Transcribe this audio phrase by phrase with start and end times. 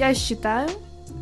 [0.00, 0.70] Я считаю,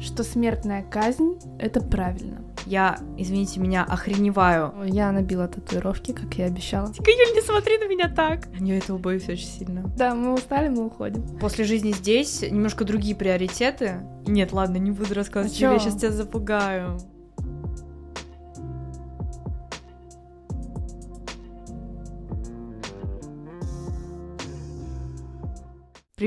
[0.00, 2.44] что смертная казнь— это правильно.
[2.64, 4.72] Я, извините меня, охреневаю.
[4.84, 6.92] Я набила татуировки, как я обещала.
[6.92, 8.46] Тика, Юль, не смотри на меня так.
[8.60, 9.82] Я этого боюсь очень сильно.
[9.96, 11.24] Да, мы устали, мы уходим.
[11.40, 13.96] После жизни здесь немножко другие приоритеты.
[14.28, 15.72] Нет, ладно, не буду рассказывать, А чё?
[15.72, 17.00] я сейчас тебя запугаю.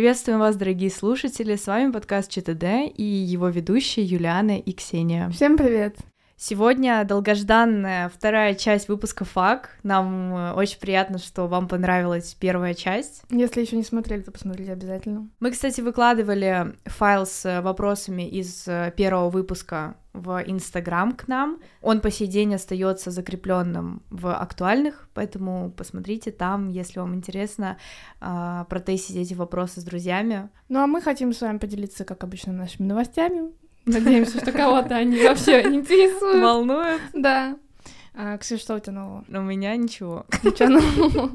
[0.02, 1.56] Приветствуем вас, дорогие слушатели!
[1.56, 5.30] С вами подкаст ЧТД и его ведущие Юлиана и Ксения.
[5.30, 5.96] Всем привет!
[6.44, 9.78] Сегодня долгожданная вторая часть выпуска ФАК.
[9.84, 13.22] Нам э, очень приятно, что вам понравилась первая часть.
[13.30, 15.30] Если еще не смотрели, то посмотрите обязательно.
[15.40, 21.60] Мы, кстати, выкладывали файл с вопросами из э, первого выпуска в Инстаграм к нам.
[21.84, 27.78] Он по сей день остается закрепленным в актуальных, поэтому посмотрите там, если вам интересно
[28.20, 30.50] а, протестить эти вопросы с друзьями.
[30.70, 33.52] Ну а мы хотим с вами поделиться, как обычно, нашими новостями.
[33.86, 36.44] Надеемся, что кого-то они вообще интересуют.
[36.44, 37.02] Волнует?
[37.14, 37.58] Да.
[38.14, 39.26] А, Ксюш, что у тебя нового?
[39.28, 40.26] У меня ничего.
[40.44, 41.32] Ничего нового?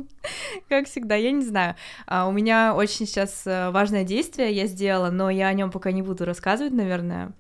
[0.69, 1.75] Как всегда, я не знаю.
[2.07, 5.91] А, у меня очень сейчас э, важное действие я сделала, но я о нем пока
[5.91, 7.33] не буду рассказывать, наверное.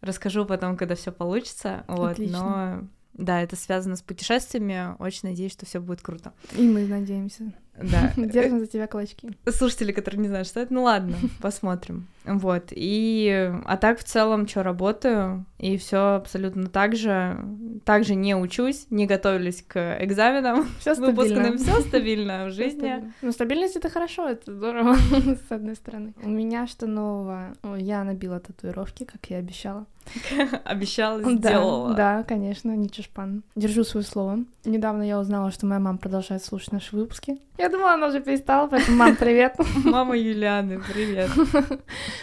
[0.00, 1.84] Расскажу потом, когда все получится.
[1.88, 2.38] Вот, Отлично.
[2.38, 4.94] но да, это связано с путешествиями.
[4.98, 6.32] Очень надеюсь, что все будет круто.
[6.56, 7.52] И мы надеемся.
[7.76, 8.12] Да.
[8.16, 9.30] Держим за тебя кулачки.
[9.48, 12.06] Слушатели, которые не знают, что это, ну ладно, посмотрим.
[12.26, 12.64] Вот.
[12.70, 17.38] И а так в целом, что работаю, и все абсолютно так же.
[17.84, 20.66] Также не учусь, не готовлюсь к экзаменам.
[20.80, 21.58] Все Выпускным стабильно.
[21.58, 23.12] все стабильно в жизни.
[23.22, 24.94] Ну, стабильность это хорошо, это здорово,
[25.48, 26.14] с одной стороны.
[26.22, 27.54] У меня что нового?
[27.76, 29.86] Я набила татуировки, как я обещала.
[30.64, 31.94] Обещала, Да, сделала.
[31.94, 33.42] Да, конечно, не чушпан.
[33.56, 34.38] Держу свое слово.
[34.64, 37.38] Недавно я узнала, что моя мама продолжает слушать наши выпуски.
[37.58, 39.56] Я думала, она уже перестала, поэтому, мам, привет.
[39.84, 41.30] Мама Юлианы, привет.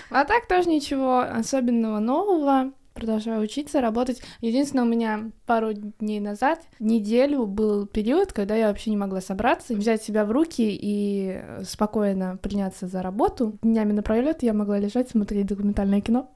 [0.10, 2.72] А так тоже ничего особенного нового.
[2.94, 4.22] Продолжаю учиться, работать.
[4.42, 9.74] Единственное, у меня пару дней назад, неделю был период, когда я вообще не могла собраться,
[9.74, 13.58] взять себя в руки и спокойно приняться за работу.
[13.64, 16.30] Днями напролет я могла лежать, смотреть документальное кино.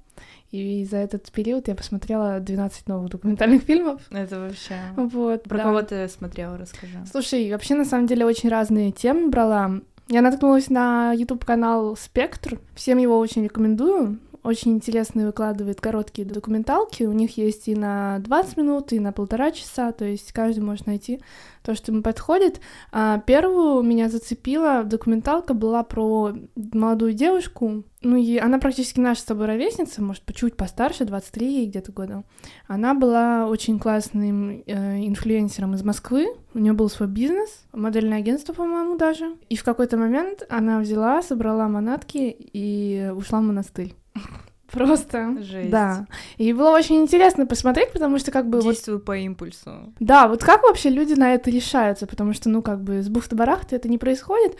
[0.51, 4.01] И за этот период я посмотрела 12 новых документальных фильмов.
[4.09, 4.75] Это вообще...
[4.96, 5.63] Вот, Про да.
[5.63, 6.97] кого ты смотрела, расскажи.
[7.12, 9.81] Слушай, вообще на самом деле очень разные темы брала.
[10.09, 12.59] Я наткнулась на YouTube-канал Спектр.
[12.75, 14.19] Всем его очень рекомендую.
[14.41, 17.03] Очень интересные выкладывает короткие документалки.
[17.03, 19.91] У них есть и на 20 минут, и на полтора часа.
[19.91, 21.19] То есть каждый может найти
[21.62, 22.62] то, что ему подходит.
[22.94, 27.84] А первую меня зацепила документалка была про молодую девушку.
[28.07, 32.23] Ну, и она практически наша с тобой ровесница, может, чуть постарше, 23 ей где-то года.
[32.66, 36.28] Она была очень классным э, инфлюенсером из Москвы.
[36.53, 39.35] У нее был свой бизнес, модельное агентство, по-моему, даже.
[39.50, 43.94] И в какой-то момент она взяла, собрала манатки и ушла в монастырь.
[44.72, 45.41] Просто.
[45.41, 45.69] Жесть.
[45.69, 46.07] Да.
[46.38, 49.94] И было очень интересно посмотреть, потому что как бы вот Действую по импульсу.
[50.00, 53.75] да, вот как вообще люди на это решаются, потому что, ну, как бы с бухты-барахты
[53.75, 54.56] это не происходит.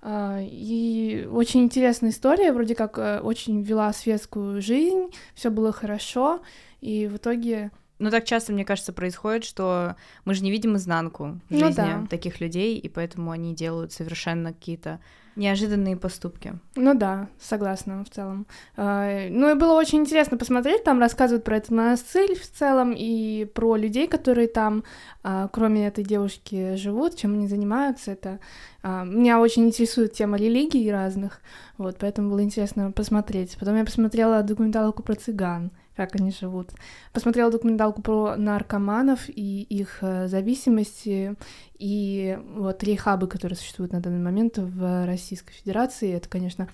[0.00, 6.40] А, И очень интересная история, вроде как э, очень вела светскую жизнь, все было хорошо,
[6.80, 11.40] и в итоге Ну, так часто, мне кажется, происходит, что мы же не видим изнанку
[11.50, 12.06] Ну жизни да.
[12.08, 15.00] таких людей, и поэтому они делают совершенно какие-то
[15.38, 16.58] неожиданные поступки.
[16.76, 18.46] Ну да, согласна в целом.
[18.76, 23.46] А, Ну и было очень интересно посмотреть, там рассказывают про этот монастырь в целом и
[23.46, 24.84] про людей, которые там,
[25.22, 28.10] а, кроме этой девушки, живут, чем они занимаются.
[28.10, 28.40] Это
[28.82, 31.40] а, меня очень интересует тема религий разных,
[31.78, 33.56] вот, поэтому было интересно посмотреть.
[33.58, 36.70] Потом я посмотрела документалку про цыган, как они живут.
[37.12, 41.34] Посмотрела документалку про наркоманов и их э, зависимости,
[41.76, 46.14] и вот рехабы, которые существуют на данный момент в Российской Федерации.
[46.14, 46.68] Это, конечно,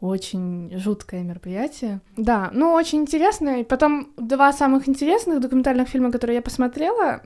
[0.00, 2.00] очень жуткое мероприятие.
[2.16, 3.60] Да, ну, очень интересно.
[3.60, 7.22] И потом два самых интересных документальных фильма, которые я посмотрела.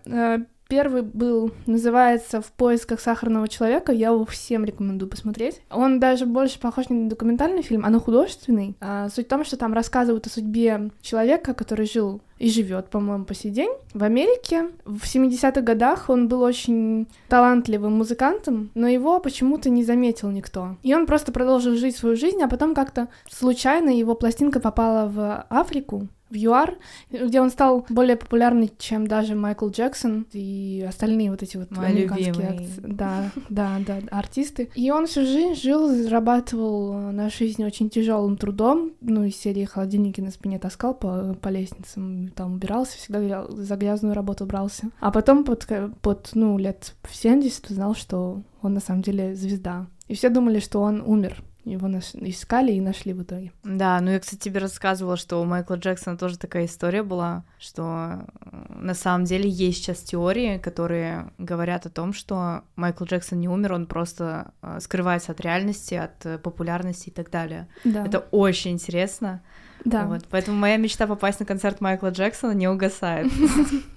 [0.69, 3.93] Первый был, называется «В поисках сахарного человека».
[3.93, 5.61] Я его всем рекомендую посмотреть.
[5.71, 8.75] Он даже больше похож не на документальный фильм, а на художественный.
[8.81, 13.25] А, Суть в том, что там рассказывают о судьбе человека, который жил и живет, по-моему,
[13.25, 14.71] по сей день в Америке.
[14.85, 20.77] В 70-х годах он был очень талантливым музыкантом, но его почему-то не заметил никто.
[20.83, 25.47] И он просто продолжил жить свою жизнь, а потом как-то случайно его пластинка попала в
[25.49, 26.77] Африку, в ЮАР,
[27.11, 31.87] где он стал более популярный, чем даже Майкл Джексон и остальные вот эти вот Мой
[31.87, 32.59] американские любимый.
[32.59, 34.71] акц- Да, да, да, артисты.
[34.75, 40.21] И он всю жизнь жил, зарабатывал на жизнь очень тяжелым трудом, ну, из серии холодильники
[40.21, 44.91] на спине таскал по, по лестницам, там убирался, всегда за грязную работу брался.
[45.01, 45.67] А потом под,
[46.03, 49.87] под, ну, лет в 70 узнал, что он на самом деле звезда.
[50.09, 51.43] И все думали, что он умер.
[51.65, 52.15] Его наш...
[52.15, 53.53] искали и нашли в итоге.
[53.65, 58.27] Да, ну я, кстати, тебе рассказывала, что у Майкла Джексона тоже такая история была, что
[58.41, 63.49] э, на самом деле есть сейчас теории, которые говорят о том, что Майкл Джексон не
[63.49, 67.69] умер, он просто э, скрывается от реальности, от э, популярности и так далее.
[67.85, 68.05] Да.
[68.05, 69.43] Это очень интересно.
[69.85, 70.07] Да.
[70.07, 73.31] Вот, поэтому моя мечта попасть на концерт Майкла Джексона не угасает.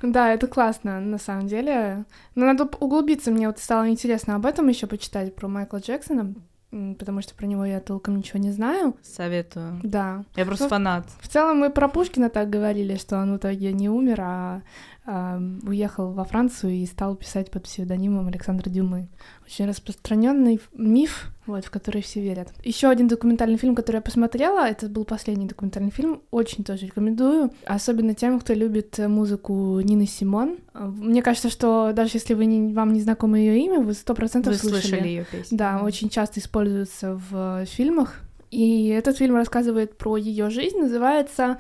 [0.02, 2.06] Да, это классно, на самом деле.
[2.36, 6.34] Но надо углубиться, мне вот стало интересно об этом еще почитать, про Майкла Джексона,
[6.72, 8.96] потому что про него я толком ничего не знаю.
[9.02, 9.80] Советую.
[9.84, 10.24] Да.
[10.36, 11.06] Я просто Ну, фанат.
[11.22, 14.62] В целом мы про Пушкина так говорили, что он в итоге не умер, а, а,
[15.08, 19.08] уехал во Францию и стал писать под псевдонимом Александра Дюмы.
[19.46, 22.50] Очень распространенный миф, вот, в который все верят.
[22.66, 27.52] Еще один документальный фильм, который я посмотрела, это был последний документальный фильм, очень тоже рекомендую,
[27.66, 30.58] особенно тем, кто любит э, музыку Нины Симон.
[30.74, 34.14] А, Мне кажется, что даже если вы не, вам не знакомо ее имя, вы сто
[34.14, 35.58] процентов Вы слышали ее песню?
[35.58, 38.16] да, очень часто используется в фильмах.
[38.52, 41.60] И этот фильм рассказывает про ее жизнь, называется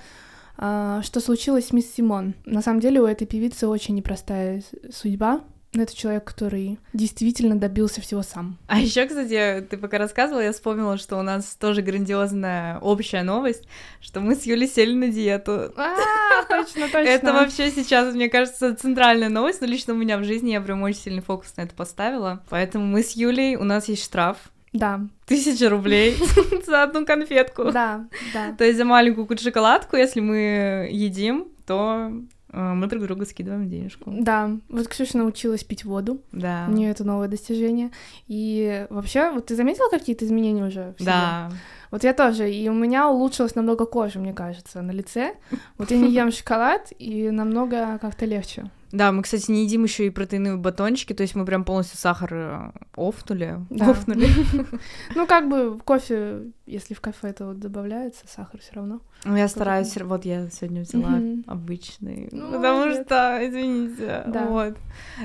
[0.58, 2.34] «Что случилось с мисс Симон».
[2.46, 5.42] На самом деле у этой певицы очень непростая судьба.
[5.74, 8.58] Но это человек, который действительно добился всего сам.
[8.68, 13.68] А еще, кстати, ты пока рассказывала, я вспомнила, что у нас тоже грандиозная общая новость,
[14.00, 15.74] что мы с Юлей сели на диету.
[15.76, 17.10] А, точно, точно.
[17.10, 20.82] Это вообще сейчас, мне кажется, центральная новость, но лично у меня в жизни я прям
[20.84, 22.44] очень сильный фокус на это поставила.
[22.50, 24.38] Поэтому мы с Юлей, у нас есть штраф.
[24.74, 26.16] Да, Тысяча рублей
[26.66, 27.72] за одну конфетку.
[27.72, 28.54] да, да.
[28.58, 32.12] То есть за маленькую какую-то шоколадку, если мы едим, то
[32.52, 34.12] э, мы друг другу скидываем денежку.
[34.14, 36.22] Да, вот Ксюша научилась пить воду.
[36.32, 36.66] Да.
[36.70, 37.92] У нее это новое достижение.
[38.28, 40.94] И вообще, вот ты заметила какие-то изменения уже?
[40.98, 41.12] в себе?
[41.12, 41.52] Да.
[41.90, 45.36] Вот я тоже, и у меня улучшилась намного кожа, мне кажется, на лице.
[45.78, 48.70] Вот я не ем шоколад, и намного как-то легче.
[48.92, 52.30] Да, мы, кстати, не едим еще и протеиновые батончики, то есть мы прям полностью сахар
[52.34, 53.60] э, офнули.
[53.70, 53.92] Да.
[53.92, 54.28] Офнули.
[55.16, 59.02] Ну, как бы в кофе, если в кафе это вот добавляется, сахар все равно.
[59.26, 63.06] Ну, я стараюсь, вот я сегодня взяла обычный, Ну, потому молодец.
[63.06, 64.76] что, извините, вот.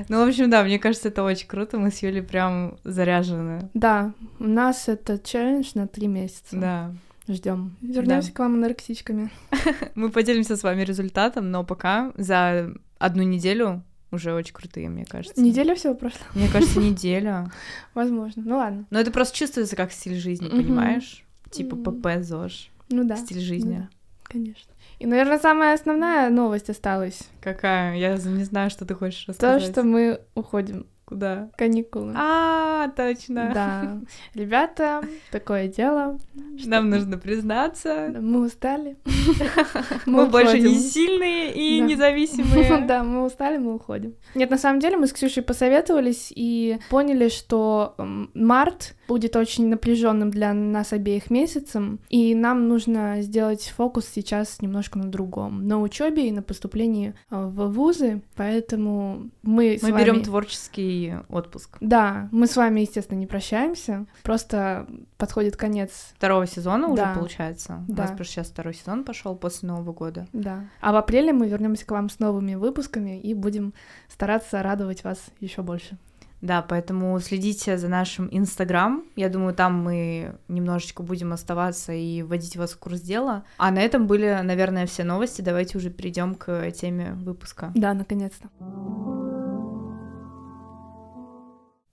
[0.09, 3.69] Ну, в общем, да, мне кажется, это очень круто, мы с Юлей прям заряжены.
[3.73, 6.57] Да, у нас это челлендж на три месяца.
[6.57, 6.91] Да.
[7.27, 7.75] Ждем.
[7.81, 9.31] Вернемся к вам анорексичками.
[9.95, 13.81] Мы поделимся с вами результатом, но пока за одну неделю
[14.11, 15.41] уже очень крутые, мне кажется.
[15.41, 16.19] Неделя всего прошла?
[16.35, 17.49] Мне кажется, неделя.
[17.93, 18.43] Возможно.
[18.45, 18.85] Ну ладно.
[18.91, 21.23] Но это просто чувствуется как стиль жизни, понимаешь?
[21.49, 21.75] Типа.
[21.75, 23.15] ПП, ЗОЖ, Ну да.
[23.15, 23.75] стиль жизни.
[23.75, 23.89] Ну да,
[24.23, 24.71] конечно.
[24.99, 27.19] И, наверное, самая основная новость осталась.
[27.41, 27.95] Какая?
[27.97, 29.63] Я не знаю, что ты хочешь То, рассказать.
[29.63, 30.85] что мы уходим.
[31.13, 31.49] Куда?
[31.55, 32.11] Каникулы.
[32.15, 33.51] А, точно.
[33.53, 33.99] Да.
[34.33, 36.17] Ребята, такое дело.
[36.65, 38.11] Нам нужно признаться.
[38.19, 38.97] Мы устали.
[40.07, 41.85] Мы больше не сильные и Да.
[41.85, 42.83] независимые.
[42.87, 44.15] Да, мы устали, мы уходим.
[44.33, 47.93] Нет, на самом деле мы с Ксюшей посоветовались и поняли, что
[48.33, 54.97] март будет очень напряженным для нас обеих месяцем, и нам нужно сделать фокус сейчас немножко
[54.97, 60.01] на другом, на учебе и на поступлении а, в вузы, поэтому мы, с Мы вами...
[60.03, 61.77] берем творческий отпуск.
[61.81, 67.13] Да, мы с вами, естественно, не прощаемся, просто подходит конец Второго сезона уже Да.
[67.13, 67.83] получается.
[67.87, 68.03] У Да.
[68.03, 70.27] нас просто сейчас второй сезон пошел после Нового года.
[70.33, 70.65] Да.
[70.81, 73.73] А в апреле мы вернемся к вам с новыми выпусками и будем
[74.07, 75.97] стараться радовать вас еще больше.
[76.43, 79.05] Да, поэтому следите за нашим Инстаграм.
[79.15, 83.45] Я думаю, там мы немножечко будем оставаться и вводить вас в курс дела.
[83.57, 85.41] А на этом были, наверное, все новости.
[85.41, 87.71] Давайте уже перейдем к теме выпуска.
[87.75, 88.49] Да, наконец-то.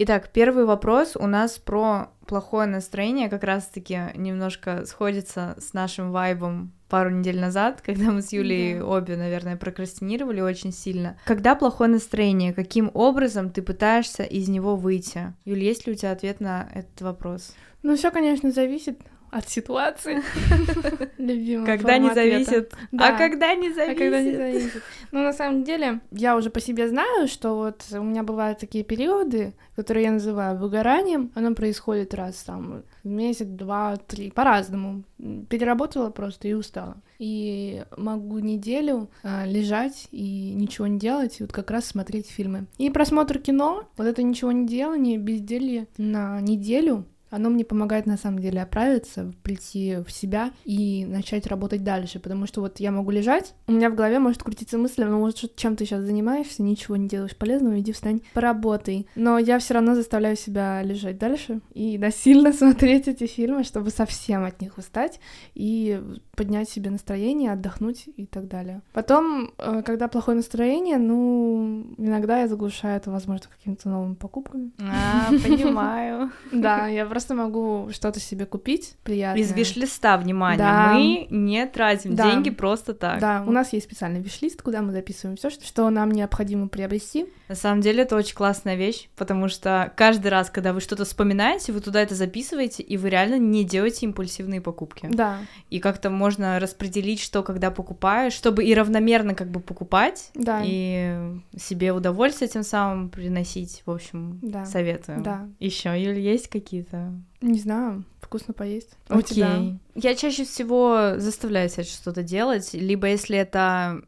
[0.00, 6.72] Итак, первый вопрос у нас про плохое настроение, как раз-таки немножко сходится с нашим вайбом
[6.88, 8.87] пару недель назад, когда мы с Юлей Да.
[8.87, 11.18] обе, наверное, прокрастинировали очень сильно.
[11.25, 15.34] Когда плохое настроение, каким образом ты пытаешься из него выйти?
[15.44, 17.52] Юль, есть ли у тебя ответ на этот вопрос?
[17.82, 20.22] Ну, все, конечно, зависит от ситуации.
[21.18, 22.75] Любимый Когда не зависит?
[22.92, 23.14] Да.
[23.14, 23.99] А когда не А зависит?
[23.99, 24.82] когда не зависит.
[25.12, 28.84] Ну, на самом деле, я уже по себе знаю, что вот у меня бывают такие
[28.84, 31.30] периоды, которые я называю выгоранием.
[31.34, 35.04] Оно происходит раз там в месяц, два, три, по-разному.
[35.49, 36.96] Переработала просто и устала.
[37.18, 42.66] И могу неделю а, лежать и ничего не делать, и вот как раз смотреть фильмы.
[42.78, 48.16] И просмотр кино, вот это ничего не делание, безделье на неделю, оно мне помогает на
[48.16, 53.10] самом деле оправиться, прийти в себя и начать работать дальше, потому что вот я могу
[53.10, 56.96] лежать, у меня в голове может крутиться мысль, ну вот чем ты сейчас занимаешься, ничего
[56.96, 59.06] не делаешь полезного, иди встань, поработай.
[59.14, 64.44] Но я все равно заставляю себя лежать дальше и насильно смотреть эти фильмы, чтобы совсем
[64.44, 65.20] от них устать
[65.54, 66.02] и
[66.37, 68.80] поднять себе настроение, отдохнуть и так далее.
[68.92, 74.70] Потом, э, когда плохое настроение, ну, иногда я заглушаю это, возможно, какими-то новыми покупками.
[74.80, 76.30] А, понимаю.
[76.52, 79.42] Да, я просто просто могу что-то себе купить приятное.
[79.42, 80.92] Из виш-листа, внимание, Да.
[80.94, 82.30] мы не тратим Да.
[82.30, 83.20] деньги просто так.
[83.20, 87.26] Да, у нас есть специальный виш-лист, куда мы записываем все, что нам необходимо приобрести.
[87.48, 91.72] На самом деле это очень классная вещь, потому что каждый раз, когда вы что-то вспоминаете,
[91.72, 95.08] вы туда это записываете, и вы реально не делаете импульсивные покупки.
[95.12, 100.62] Да, И как-то можно распределить, что когда покупаешь, чтобы и равномерно как бы покупать, да,
[100.64, 101.18] и
[101.58, 103.82] себе удовольствие тем самым приносить.
[103.84, 104.64] В общем, Да.
[104.64, 105.20] советую.
[105.22, 105.46] да.
[105.58, 107.09] Еще, Юль, есть какие-то?
[107.40, 108.90] Не знаю, вкусно поесть.
[109.08, 109.56] А у тебя?
[109.56, 109.78] Окей.
[109.94, 114.02] Я чаще всего заставляю себя что-то делать, либо если это,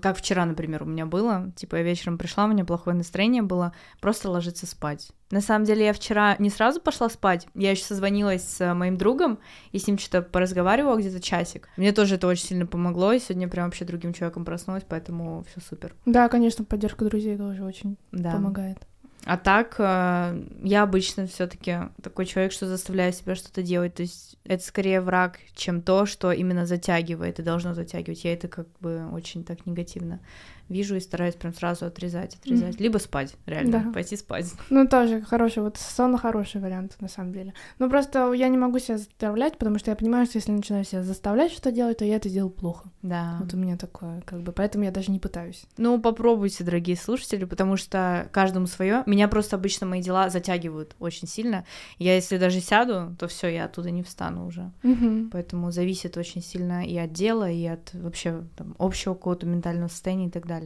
[0.00, 3.72] как вчера, например, у меня было, типа я вечером пришла, у меня плохое настроение было,
[4.00, 5.10] просто ложиться спать.
[5.30, 9.38] На самом деле я вчера не сразу пошла спать, я еще созвонилась с моим другом
[9.72, 11.68] и с ним что-то поразговаривала где-то часик.
[11.76, 15.60] Мне тоже это очень сильно помогло, и сегодня прям вообще другим человеком проснулась, поэтому все
[15.60, 15.94] супер.
[16.06, 18.30] Да, конечно, поддержка друзей тоже очень Да.
[18.32, 18.78] помогает.
[19.24, 23.94] А так, э, я обычно все-таки такой человек, что заставляю себя что-то делать.
[23.94, 28.24] То есть это скорее враг, чем то, что именно затягивает и должно затягивать.
[28.24, 30.20] Я это как бы очень так негативно
[30.68, 32.74] вижу и стараюсь прям сразу отрезать, отрезать.
[32.74, 32.82] Мгм.
[32.82, 33.92] Либо спать, реально, Да.
[33.92, 34.46] пойти спать.
[34.70, 37.54] Ну, тоже хороший, вот сон хороший вариант, на самом деле.
[37.78, 41.02] Ну, просто я не могу себя заставлять, потому что я понимаю, что если начинаю себя
[41.02, 42.90] заставлять что делать, то я это делаю плохо.
[43.02, 43.38] Да.
[43.40, 45.64] Вот у меня такое, как бы, поэтому я даже не пытаюсь.
[45.76, 49.02] Ну, попробуйте, дорогие слушатели, потому что каждому свое.
[49.06, 51.64] Меня просто обычно мои дела затягивают очень сильно.
[51.98, 54.70] Я если даже сяду, то все, я оттуда не встану уже.
[54.82, 55.30] Мгм.
[55.32, 60.26] Поэтому зависит очень сильно и от дела, и от вообще там, общего какого-то ментального состояния
[60.26, 60.57] и так далее.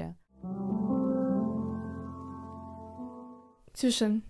[3.73, 4.21] Ксюша,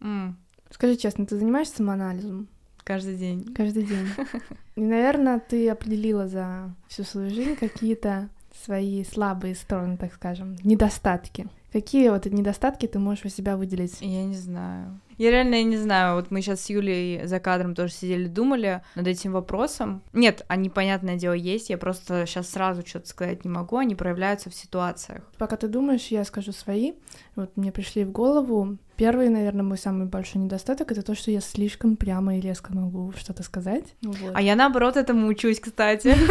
[0.00, 0.38] М,
[0.70, 2.48] скажи честно, ты занимаешься самоанализом
[2.84, 3.52] каждый день.
[3.54, 4.06] каждый день?
[4.76, 8.28] И, наверное, ты определила за всю свою жизнь какие-то
[8.64, 11.48] свои слабые стороны, так скажем, недостатки.
[11.72, 14.00] Какие вот недостатки ты можешь у себя выделить?
[14.00, 15.00] Я не знаю.
[15.20, 16.16] Я реально я не знаю.
[16.16, 20.02] Вот мы сейчас с Юлей за кадром тоже сидели, думали над этим вопросом.
[20.14, 21.68] Нет, они, понятное дело, есть.
[21.68, 23.76] Я просто сейчас сразу что-то сказать не могу.
[23.76, 25.22] Они проявляются в ситуациях.
[25.36, 26.94] Пока ты думаешь, я скажу свои.
[27.36, 28.78] Вот мне пришли в голову.
[28.96, 33.12] Первый, наверное, мой самый большой недостаток это то, что я слишком прямо и резко могу
[33.12, 33.84] что-то сказать.
[34.02, 34.32] Вот.
[34.34, 36.14] А я наоборот этому учусь, кстати.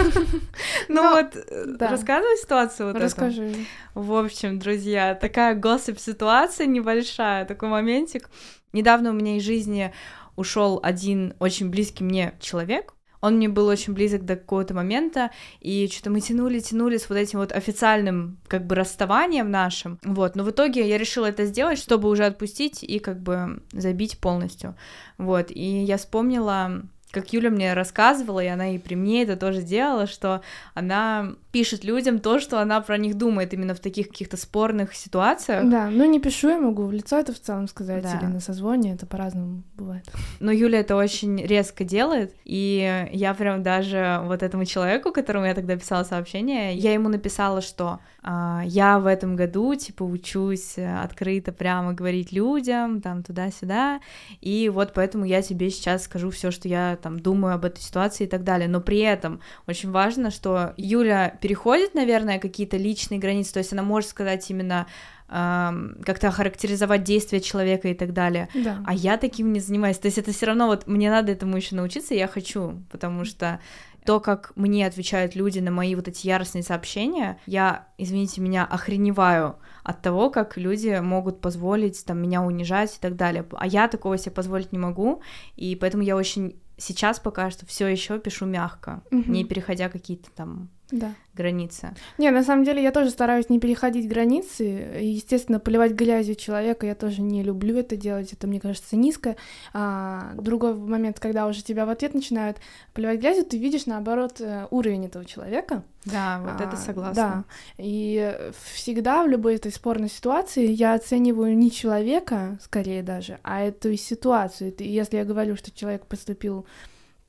[0.88, 3.01] Ну вот, э, рассказывай ситуацию вот.
[3.01, 3.53] Расскажи.
[3.93, 8.31] В общем, друзья, такая госсип-ситуация небольшая, такой моментик.
[8.74, 9.93] Недавно у меня из жизни
[10.36, 12.95] ушел один очень близкий мне человек.
[13.21, 17.17] Он мне был очень близок до какого-то момента, и что-то мы тянули, тянули с вот
[17.17, 20.00] этим вот официальным как бы расставанием нашим.
[20.03, 24.19] Вот, но в итоге я решила это сделать, чтобы уже отпустить и как бы забить
[24.19, 24.75] полностью.
[25.17, 26.81] Вот, и я вспомнила
[27.12, 30.42] как Юля мне рассказывала, и она и при мне это тоже делала, что
[30.75, 35.68] она пишет людям то, что она про них думает именно в таких каких-то спорных ситуациях.
[35.68, 38.18] Да, ну не пишу, я могу в лицо это в целом сказать, Да.
[38.18, 40.06] или на созвоне, это по-разному бывает.
[40.39, 45.56] Но Юля это очень резко делает, и я прям даже вот этому человеку, которому я
[45.56, 51.01] тогда писала сообщение, я ему написала, что а, я в этом году, типа, учусь э,
[51.01, 54.01] открыто прямо говорить людям, там, туда-сюда,
[54.42, 58.25] и вот поэтому я тебе сейчас скажу все, что я там думаю об этой ситуации
[58.25, 63.53] и так далее, но при этом очень важно, что Юля переходит, наверное, какие-то личные границы,
[63.53, 64.86] то есть она может сказать именно
[65.27, 68.84] как-то охарактеризовать действия человека и так далее, Да.
[68.84, 70.00] а я таким не занимаюсь.
[70.00, 73.60] То есть это все равно вот мне надо этому еще научиться, я хочу, потому что
[74.06, 79.58] то, как мне отвечают люди на мои вот эти яростные сообщения, я, извините меня, охреневаю
[79.84, 83.46] от того, как люди могут позволить там меня унижать и так далее.
[83.51, 85.22] А я такого себе позволить не могу,
[85.56, 89.31] и поэтому я очень сейчас пока что все еще пишу мягко, Мгм.
[89.31, 91.13] не переходя какие-то там Да.
[91.36, 91.96] границы.
[92.17, 94.63] Не, на самом деле я тоже стараюсь не переходить границы.
[95.00, 98.34] Естественно, поливать грязью человека я тоже не люблю это делать.
[98.34, 99.36] Это, мне кажется, низко.
[99.74, 102.58] А, другой момент, когда уже тебя в ответ начинают
[102.93, 105.84] поливать грязью, ты видишь, наоборот, э, уровень этого человека.
[106.05, 107.13] Да, вот А, это согласна.
[107.13, 107.43] Да.
[107.77, 108.38] И
[108.74, 114.74] всегда в любой этой спорной ситуации я оцениваю не человека, скорее даже, а эту ситуацию.
[114.75, 116.65] И если я говорю, что человек поступил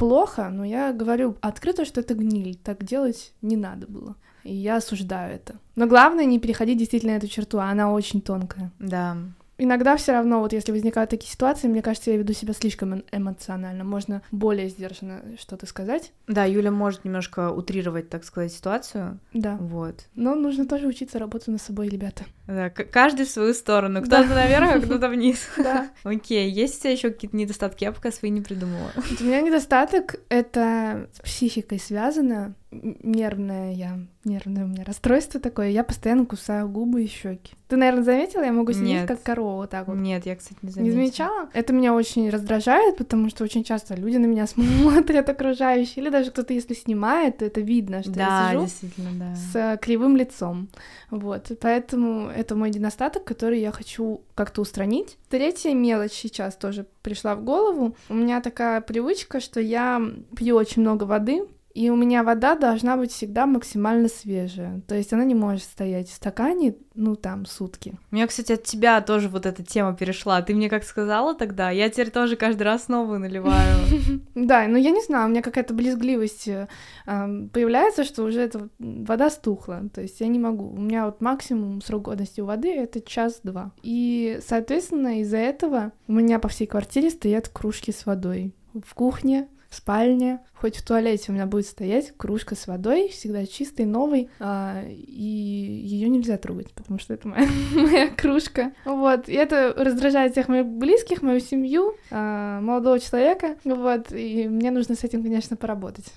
[0.00, 2.56] плохо, но я говорю открыто, что это гниль.
[2.56, 4.16] Так делать не надо было.
[4.44, 5.56] И я осуждаю это.
[5.76, 8.72] Но главное не переходить действительно эту черту, а она очень тонкая.
[8.78, 9.18] Да.
[9.58, 13.04] Иногда все равно, вот если возникают такие ситуации, мне кажется, я веду себя слишком эм-
[13.12, 13.84] эмоционально.
[13.84, 16.12] Можно более сдержанно что-то сказать.
[16.26, 19.18] Да, Юля может немножко утрировать, так сказать, ситуацию.
[19.34, 19.58] Да.
[19.60, 20.06] Вот.
[20.14, 22.24] Но нужно тоже учиться работать над собой, ребята.
[22.50, 24.00] Да, каждый в свою сторону.
[24.00, 24.22] Да.
[24.22, 25.46] Кто-то наверх, а кто-то вниз.
[25.56, 25.88] Да.
[26.04, 27.84] Окей, есть у тебя еще какие-то недостатки?
[27.84, 28.90] Я пока свои не придумала.
[28.96, 32.54] Вот У меня недостаток— это с психикой связано.
[32.72, 37.52] нервная я, нервное у меня расстройство такое, я постоянно кусаю губы и щеки.
[37.68, 39.08] Ты, наверное, заметила, я могу сидеть Нет.
[39.08, 39.96] как корова вот так вот.
[39.96, 40.94] Нет, я, кстати, не Не заметила.
[40.96, 41.48] замечала?
[41.52, 46.30] Это меня очень раздражает, потому что очень часто люди на меня смотрят окружающие, или даже
[46.30, 49.34] кто-то, если снимает, то это видно, что Да, я сижу да.
[49.36, 50.68] с кривым лицом.
[51.10, 55.18] Вот, поэтому это мой недостаток, который я хочу как-то устранить.
[55.28, 57.96] Третья мелочь сейчас тоже пришла в голову.
[58.08, 60.02] У меня такая привычка, что я
[60.36, 64.80] пью очень много воды, и у меня вода должна быть всегда максимально свежая.
[64.88, 67.98] То есть она не может стоять в стакане, ну, там, сутки.
[68.10, 70.42] У меня, кстати, от тебя тоже вот эта тема перешла.
[70.42, 73.78] Ты мне как сказала тогда, я теперь тоже каждый раз новую наливаю.
[74.34, 76.68] Да, но я не знаю, у меня какая-то брезгливость э,
[77.04, 79.82] появляется, что уже эта вода стухла.
[79.92, 80.70] То есть я не могу.
[80.70, 83.72] У меня вот максимум срок годности у воды это час-два.
[83.82, 88.54] И, соответственно, из-за этого у меня по всей квартире стоят кружки с водой.
[88.72, 93.86] В кухне, спальне, хоть в туалете у меня будет стоять кружка с водой, всегда чистой,
[93.86, 98.72] новой, а, и ее нельзя трогать, потому что это моя, моя кружка.
[98.84, 104.70] Вот, и это раздражает всех моих близких, мою семью, а, молодого человека, вот, и мне
[104.70, 106.12] нужно с этим, конечно, поработать.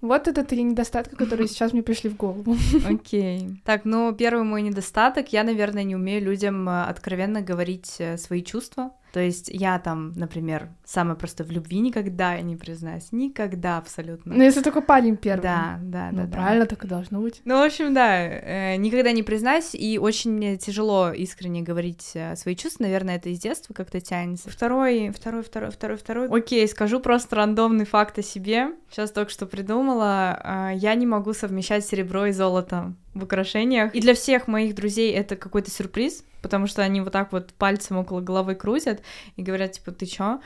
[0.00, 2.56] Вот это три недостатка, которые сейчас мне пришли в голову.
[2.88, 3.60] Окей.
[3.64, 8.42] Так, ну, первый мой недостаток, я, наверное, не умею людям э, откровенно говорить э, свои
[8.42, 8.92] чувства.
[9.12, 13.12] То есть я там, например, самое просто в любви никогда я не признаюсь.
[13.12, 14.34] Никогда абсолютно.
[14.34, 15.42] Ну, если только парень первый.
[15.42, 16.32] Да, да, Ну, да, да.
[16.32, 17.42] правильно, так и должно быть.
[17.44, 22.36] Ну, в общем, да, э, никогда не признаюсь, и очень мне тяжело искренне говорить э,
[22.36, 24.48] свои чувства, наверное, это из детства как-то тянется.
[24.48, 26.28] Второй, второй, второй, второй, второй.
[26.28, 28.68] Окей, скажу просто рандомный факт о себе.
[28.90, 30.40] Сейчас только что придумала.
[30.42, 33.94] А, Я не могу совмещать серебро и золото в украшениях.
[33.94, 37.98] И для всех моих друзей это какой-то сюрприз, потому что они вот так вот пальцем
[37.98, 39.02] около головы крутят
[39.36, 40.40] и говорят, типа, ты чё?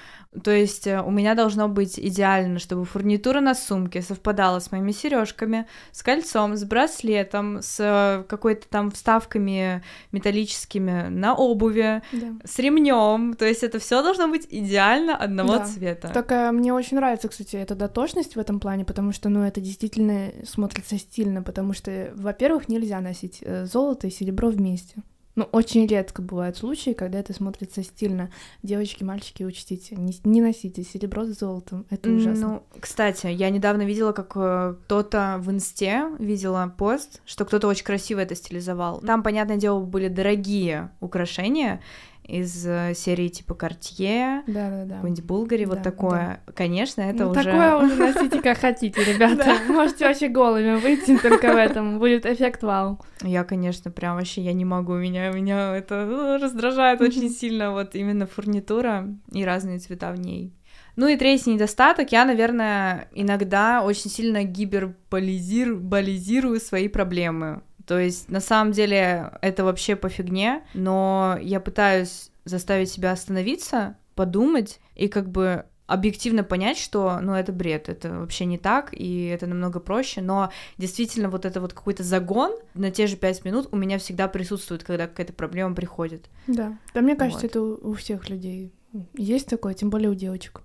[0.45, 4.91] То есть э, у меня должно быть идеально, чтобы фурнитура на сумке совпадала с моими
[4.93, 12.29] сережками, с кольцом, с браслетом, с э, какой-то там вставками металлическими на обуви, Да.
[12.45, 13.35] с ремнем.
[13.35, 15.67] То есть это все должно быть идеально одного Да.
[15.67, 16.09] цвета.
[16.09, 20.33] Так мне очень нравится, кстати, эта дотошность в этом плане, потому что, ну, это действительно
[20.45, 25.03] смотрится стильно, потому что, во-первых, нельзя носить э, золото и серебро вместе.
[25.35, 28.31] Ну, очень редко бывают случаи, когда это смотрится стильно.
[28.63, 32.49] Девочки, мальчики, учтите, не, не носите серебро с золотом, это ужасно.
[32.49, 37.85] Ну, кстати, я недавно видела, как э, кто-то в инсте видела пост, что кто-то очень
[37.85, 39.01] красиво это стилизовал.
[39.01, 41.81] Там, понятное дело, были дорогие украшения
[42.25, 44.97] из э, серии типа Cartier, Да-да-да.
[44.97, 46.41] какой-нибудь Булгари, вот Да, такое.
[46.55, 47.45] Конечно, это Ну, уже...
[47.45, 49.57] Такое уже носите как хотите, ребята.
[49.69, 53.01] Можете вообще голыми выйти, только в этом будет эффект вау.
[53.23, 57.95] Я, конечно, прям вообще я не могу, меня, меня это э, раздражает очень сильно, вот
[57.95, 60.53] именно фурнитура и разные цвета в ней.
[60.95, 67.63] Ну и третий недостаток, я, наверное, иногда очень сильно гиперболизирую болизирую свои проблемы.
[67.87, 73.97] То есть, на самом деле, это вообще по фигне, но я пытаюсь заставить себя остановиться,
[74.15, 79.27] подумать и как бы объективно понять, что, ну, это бред, это вообще не так, и
[79.27, 83.69] это намного проще, но действительно вот это вот какой-то загон на те же пять минут
[83.73, 86.31] у меня всегда присутствует, когда какая-то проблема приходит.
[86.47, 86.79] Да.
[86.95, 87.51] Да, мне кажется, Вот.
[87.51, 88.73] это у всех людей
[89.15, 90.63] есть такое, тем более у девочек.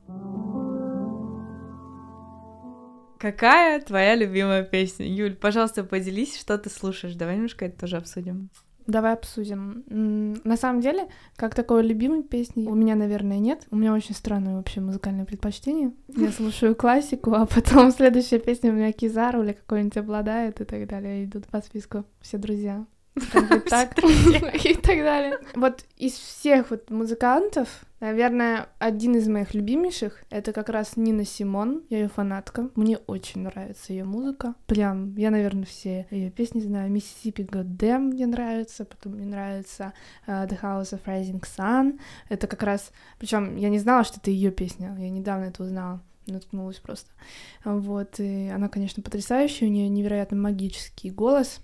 [3.20, 5.08] Какая твоя любимая песня?
[5.08, 7.16] Юль, пожалуйста, поделись, что ты слушаешь.
[7.16, 8.50] Давай немножко это тоже обсудим.
[8.88, 9.84] Давай обсудим.
[10.46, 13.68] На самом деле, как такой любимой песни у меня, наверное, нет.
[13.70, 15.92] У меня очень странное вообще музыкальное предпочтение.
[16.08, 20.88] Я слушаю классику, а потом следующая песня у меня Кизару или какой-нибудь обладает и так
[20.88, 21.26] далее.
[21.26, 22.86] Идут по списку все друзья.
[23.32, 23.98] Как бы так
[24.66, 25.40] и так далее.
[25.56, 27.68] Вот из всех вот музыкантов,
[28.00, 31.84] наверное, один из моих любимейших это как раз Нина Симон.
[31.90, 32.70] Я ее фанатка.
[32.76, 34.56] Мне очень нравится ее музыка.
[34.66, 36.92] Прям, я, наверное, все ее песни знаю.
[36.92, 39.94] Mississippi Goddamn мне нравится, потом мне нравится
[40.26, 42.00] э, The House of Rising Sun.
[42.30, 44.96] Это как раз, причем я не знала, что это ее песня.
[44.98, 46.02] Я недавно это узнала
[46.32, 47.10] наткнулась просто.
[47.64, 51.62] Вот, и она, конечно, потрясающая, у нее невероятно магический голос.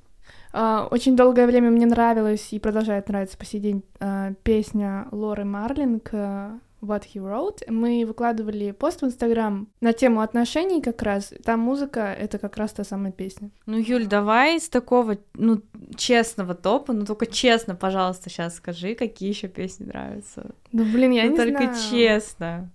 [0.52, 5.46] А, Очень долгое время мне нравилась и продолжает нравиться по сей день а, песня Лоры
[5.46, 7.72] Марлинг а, What He Wrote.
[7.72, 11.34] Мы выкладывали пост в Инстаграм на тему отношений как раз.
[11.44, 13.50] Там музыка— это как раз та самая песня.
[13.66, 15.62] Ну, Юль, давай с такого, ну,
[15.96, 20.52] честного топа, ну, только честно, пожалуйста, сейчас скажи, какие еще песни нравятся.
[20.72, 21.78] Ну, блин, я ну, не только знаю.
[21.90, 22.70] честно.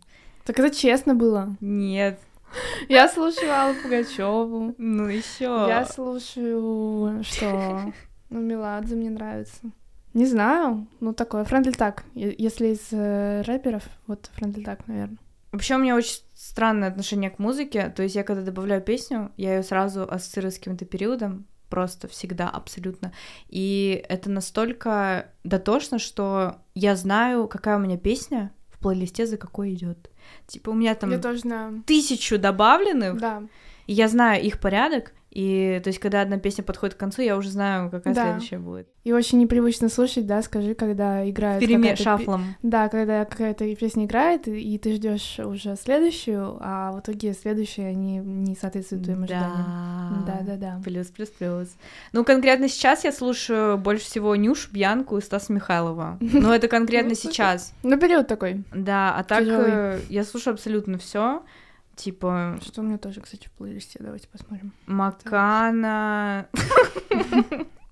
[0.45, 1.57] Так это честно было.
[1.61, 2.19] Нет,
[2.89, 4.75] Я слушаю Аллу Пугачеву.
[4.79, 5.67] ну еще.
[5.69, 7.93] Я слушаю, что?
[8.31, 9.59] Ну, Меладзе мне нравится.
[10.13, 12.05] Не знаю, ну такое, Френдли Так.
[12.15, 15.17] Если из э, рэперов, вот Френдли Так, наверное.
[15.51, 17.89] Вообще у меня очень странное отношение к музыке.
[17.95, 22.49] То есть я когда добавляю песню, я ее сразу ассоциирую с каким-то периодом, просто всегда,
[22.49, 23.13] абсолютно.
[23.49, 29.73] И это настолько дотошно, что я знаю, какая у меня песня в плейлисте за какой
[29.75, 30.11] идет.
[30.47, 31.83] Типа у меня там Я тоже знаю.
[31.87, 33.43] тысячу добавленных, Да.
[33.87, 35.13] и я знаю их порядок.
[35.31, 38.25] И то есть, когда одна песня подходит к концу, я уже знаю, какая Да.
[38.25, 38.89] следующая будет.
[39.05, 42.55] И очень непривычно слушать, да, скажи, когда играет Переме шафлом.
[42.63, 47.89] Да, когда какая-то песня играет, и и ты ждешь уже следующую, а в итоге следующие
[47.89, 50.25] они не соответствуют твоим ожиданиям.
[50.27, 50.81] Да, да, да.
[50.85, 51.69] Плюс, плюс, плюс.
[52.13, 56.19] Ну, конкретно сейчас я слушаю больше всего Нюш, Бьянку и Стаса Михайлова.
[56.21, 57.73] Но это конкретно Ну, сейчас.
[57.83, 58.65] Ну, период такой.
[58.75, 61.43] Да, а так э, я слушаю абсолютно все.
[61.99, 64.73] Типа Что у меня тоже, кстати, в плейлисте, давайте посмотрим.
[64.87, 66.49] MACAN а.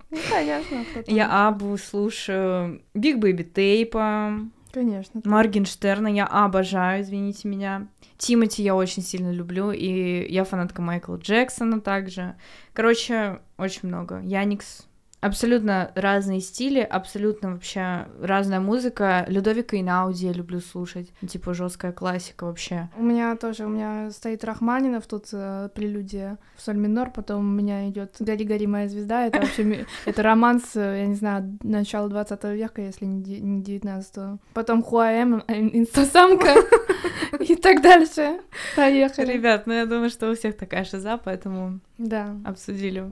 [0.09, 0.85] Ну, конечно.
[1.07, 2.81] Я Абу слушаю.
[2.93, 4.39] Big Baby Tape а.
[4.71, 5.21] Конечно.
[5.25, 7.89] Моргенштерна я обожаю, извините меня.
[8.17, 12.35] Тимати я очень сильно люблю, и я фанатка Майкла Джексона также.
[12.71, 14.21] Короче, очень много.
[14.21, 14.87] Yanix.
[15.27, 19.25] Абсолютно разные стили, абсолютно вообще разная музыка.
[19.27, 21.11] Людовико Эйнауди я люблю слушать.
[21.27, 22.89] Типа жесткая классика вообще.
[22.97, 27.51] У меня тоже, у меня стоит Рахманинов тут э, прелюдия в соль минор, потом у
[27.57, 32.07] меня идет «Гори, гори, моя звезда», это вообще, это романс, э, я не знаю, начала
[32.07, 36.55] 20 века, если не 19 Потом Хуаэм, э, инстасамка
[37.41, 38.39] и так дальше.
[38.77, 39.33] Поехали.
[39.33, 42.33] Ребят, ну я думаю, что у всех такая шиза, поэтому Да.
[42.45, 43.03] обсудили.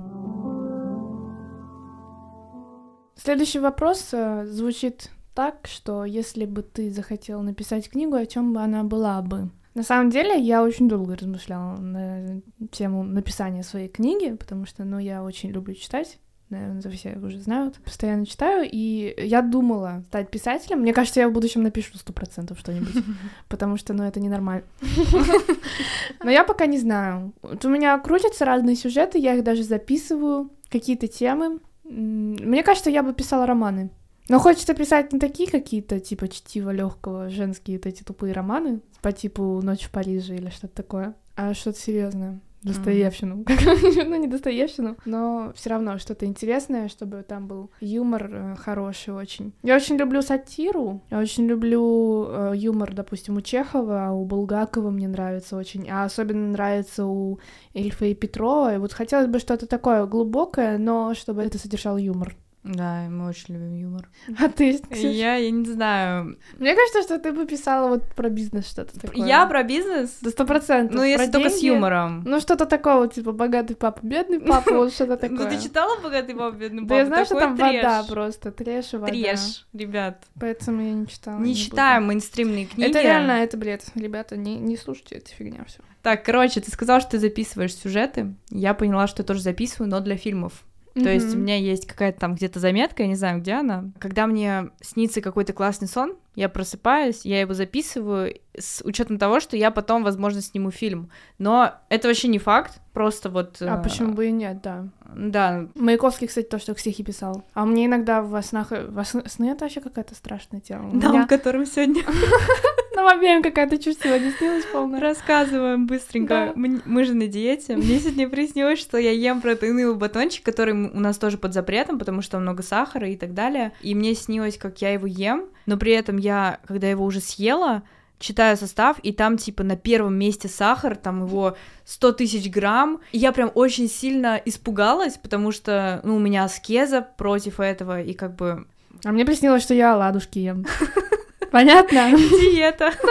[3.15, 8.61] Следующий вопрос э, звучит так, что если бы ты захотел написать книгу, о чем бы
[8.61, 9.49] она была бы?
[9.73, 14.99] На самом деле, я очень долго размышляла на тему написания своей книги, потому что, ну,
[14.99, 16.17] я очень люблю читать.
[16.49, 17.75] Наверное, это все уже знают.
[17.83, 20.79] Постоянно читаю, и я думала стать писателем.
[20.79, 23.03] Мне кажется, я в будущем напишу сто процентов что-нибудь,
[23.49, 24.63] потому что, ну, это ненормально.
[26.23, 27.33] Но я пока не знаю.
[27.41, 31.59] У меня крутятся разные сюжеты, я их даже записываю, какие-то темы.
[31.85, 33.91] Мне кажется, я бы писала романы.
[34.27, 39.11] Но хочется писать не такие какие-то, типа чтиво легкого, женские вот эти тупые романы, по
[39.11, 42.39] типу Ночь в Париже или что-то такое, а что-то серьезное.
[42.65, 43.45] Достоевщину.
[44.05, 49.53] ну, не Достоевщину, но все равно что-то интересное, чтобы там был юмор э, хороший очень.
[49.63, 54.89] Я очень люблю сатиру, я очень люблю э, юмор, допустим, у Чехова, а у Булгакова
[54.89, 57.39] мне нравится очень, а особенно нравится у
[57.73, 58.75] Эльфа и Петрова.
[58.75, 62.35] И вот хотелось бы что-то такое глубокое, но чтобы это содержал юмор.
[62.65, 64.09] Да, мы очень любим юмор.
[64.39, 64.81] А ты?
[64.89, 66.37] Я, я не знаю.
[66.57, 69.23] Мне кажется, что ты бы писала вот про бизнес что-то такое.
[69.23, 70.17] Я про бизнес?
[70.21, 70.95] Да сто процентов.
[70.95, 72.23] Ну, если Про только с юмором.
[72.25, 75.37] Ну, что-то такого, типа, богатый папа, бедный папа, вот что-то такое.
[75.37, 76.89] Ну, ты читала «Богатый папа, бедный папа»?
[76.89, 77.83] Да я знаю, что там треш.
[77.83, 79.13] вода просто, трэш и вода.
[79.13, 80.23] Треш, ребят.
[80.39, 81.39] Поэтому я не читала.
[81.39, 82.89] Не читаем мейнстримные книги.
[82.89, 83.85] Это реально, это бред.
[83.93, 85.81] Ребята, не, не слушайте, это фигня все.
[86.01, 88.33] Так, короче, ты сказал, что ты записываешь сюжеты.
[88.49, 90.63] Я поняла, что я тоже записываю, но для фильмов.
[90.95, 93.85] То есть у меня есть какая-то там где-то заметка, я не знаю, где она.
[93.99, 99.57] Когда мне снится какой-то классный сон, я просыпаюсь, я его записываю с учетом того, что
[99.57, 101.09] я потом, возможно, сниму фильм.
[101.37, 103.57] Но это вообще не факт, просто вот...
[103.61, 104.87] А э, почему бы и нет, да.
[105.13, 107.43] Да, Маяковский, кстати, то, что к стихи писал.
[107.53, 108.71] А мне иногда во снах...
[108.71, 110.89] Во сны, сны это вообще какая-то страшная тема.
[110.89, 112.03] У нам, меня которым сегодня
[112.95, 114.99] нам обеим какая-то чушь сегодня снилась полная.
[114.99, 116.47] рассказываем быстренько.
[116.47, 116.51] Да.
[116.55, 117.75] Мы, мы же на диете.
[117.75, 122.21] Мне сегодня приснилось, что я ем протеиновый батончик, который у нас тоже под запретом, потому
[122.21, 123.73] что много сахара и так далее.
[123.81, 127.83] И мне снилось, как я его ем, но при этом я, когда его уже съела,
[128.19, 133.01] читаю состав, и там, типа, на первом месте сахар, там его 100 тысяч грамм.
[133.11, 138.13] И я прям очень сильно испугалась, потому что, ну, у меня аскеза против этого, и
[138.13, 138.65] как бы
[139.03, 140.65] А мне приснилось, что я оладушки ем.
[141.55, 142.11] Понятно?
[142.17, 142.91] диета.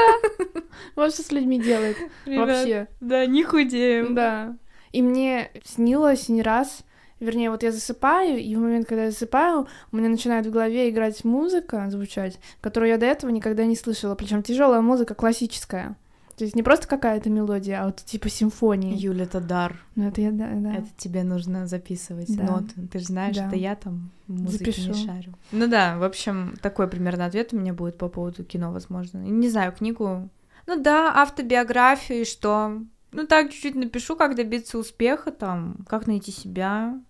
[0.96, 2.88] Вот что с людьми делает Ребят, вообще.
[3.00, 4.14] Да, не худеем.
[4.14, 4.54] Да.
[4.92, 6.84] И мне снилось не раз,
[7.20, 10.90] вернее, вот я засыпаю, и в момент, когда я засыпаю, у меня начинает в голове
[10.90, 15.96] играть музыка, звучать, которую я до этого никогда не слышала, причем тяжелая музыка классическая.
[16.36, 18.96] То есть не просто какая-то мелодия, а вот типа симфонии.
[18.96, 19.76] Юля, это дар.
[19.94, 20.74] Ну это я, да, да.
[20.74, 22.42] Это тебе нужно записывать Да.
[22.44, 22.88] ноты.
[22.90, 23.46] Ты же знаешь, Да.
[23.46, 25.06] это я там в музыке не Запишу.
[25.06, 25.34] шарю.
[25.52, 29.18] Ну да, в общем, такой примерно ответ у меня будет по поводу кино, возможно.
[29.18, 30.28] Не знаю, книгу.
[30.66, 32.80] Ну да, автобиографию и что.
[33.12, 37.00] Ну так, чуть-чуть напишу, как добиться успеха, там, как найти себя,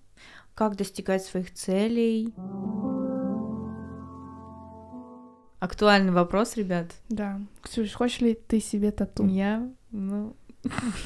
[0.55, 2.35] как достигать своих целей.
[5.59, 6.87] Актуальный вопрос, ребят.
[7.09, 7.41] Да.
[7.63, 9.27] Ксюш, хочешь ли ты себе тату?
[9.27, 10.37] Я, ну,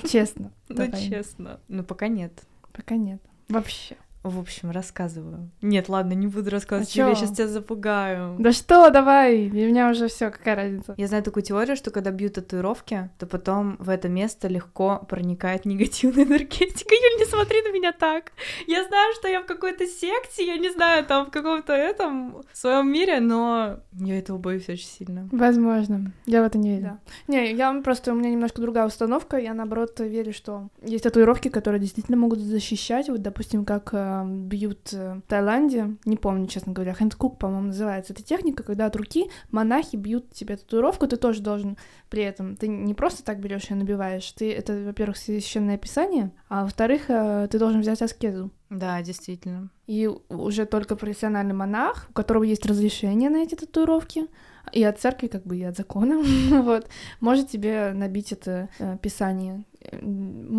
[0.08, 0.52] Честно.
[0.68, 2.32] ну честно, ну пока нет.
[2.72, 3.20] Пока нет.
[3.48, 3.96] Вообще.
[4.24, 5.50] В общем, рассказываю.
[5.62, 8.36] Нет, ладно, не буду рассказывать, А Юля, я сейчас тебя запугаю.
[8.38, 10.94] Да что, давай, для меня уже все, какая разница.
[10.96, 15.64] Я знаю такую теорию, что когда бьют татуировки, то потом в это место легко проникает
[15.64, 16.94] негативная энергетика.
[16.94, 18.32] Юль, не смотри на меня так.
[18.66, 22.90] Я знаю, что я в какой-то секте, я не знаю, там в каком-то этом своем
[22.90, 25.28] мире, но я этого боюсь очень сильно.
[25.30, 26.12] Возможно.
[26.26, 26.98] Я в это не верю.
[27.28, 29.36] Не, я просто, у меня немножко другая установка.
[29.36, 33.08] Я, наоборот, верю, что есть татуировки, которые действительно могут защищать.
[33.08, 38.12] Вот, допустим, как э, бьют э, в Таиланде, не помню, честно говоря, хэндкук, по-моему, называется.
[38.12, 41.76] Это техника, когда от руки монахи бьют тебе татуировку, ты тоже должен
[42.08, 46.64] при этом, ты не просто так берешь и набиваешь, ты, это, во-первых, священное писание, а
[46.64, 48.50] во-вторых, э, ты должен взять аскезу.
[48.70, 49.70] Да, действительно.
[49.86, 54.26] И уже только профессиональный монах, у которого есть разрешение на эти татуировки,
[54.72, 56.22] и от церкви, как бы, и от закона,
[56.62, 56.88] вот,
[57.20, 59.64] может тебе набить это э, писание.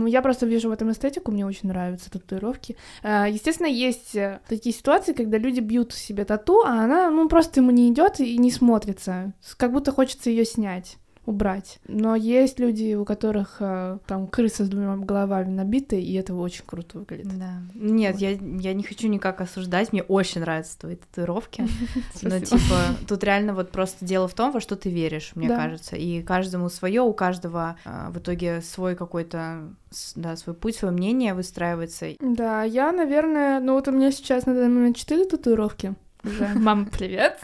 [0.07, 2.75] Я просто вижу в этом эстетику, мне очень нравятся татуировки.
[3.03, 7.59] Э, Естественно, есть э, такие ситуации, когда люди бьют себе тату, а она, ну, просто
[7.59, 10.97] ему не идет и не смотрится, как будто хочется ее снять
[11.29, 11.79] убрать.
[11.87, 16.63] Но есть люди, у которых э, там крыса с двумя головами набиты, и это очень
[16.65, 17.37] круто выглядит.
[17.37, 17.61] Да.
[17.75, 18.21] Нет, Вот.
[18.21, 21.67] я, я не хочу никак осуждать, мне очень нравятся твои татуировки.
[22.23, 25.95] Но типа тут реально вот просто дело в том, во что ты веришь, мне кажется.
[25.95, 29.69] И каждому свое, у каждого а, в итоге свой какой-то,
[30.15, 32.07] да, свой путь, свое мнение выстраивается.
[32.19, 35.93] Да, я, наверное, ну вот у меня сейчас на данный момент четыре татуировки.
[36.23, 36.47] Уже.
[36.55, 37.39] Мама, привет.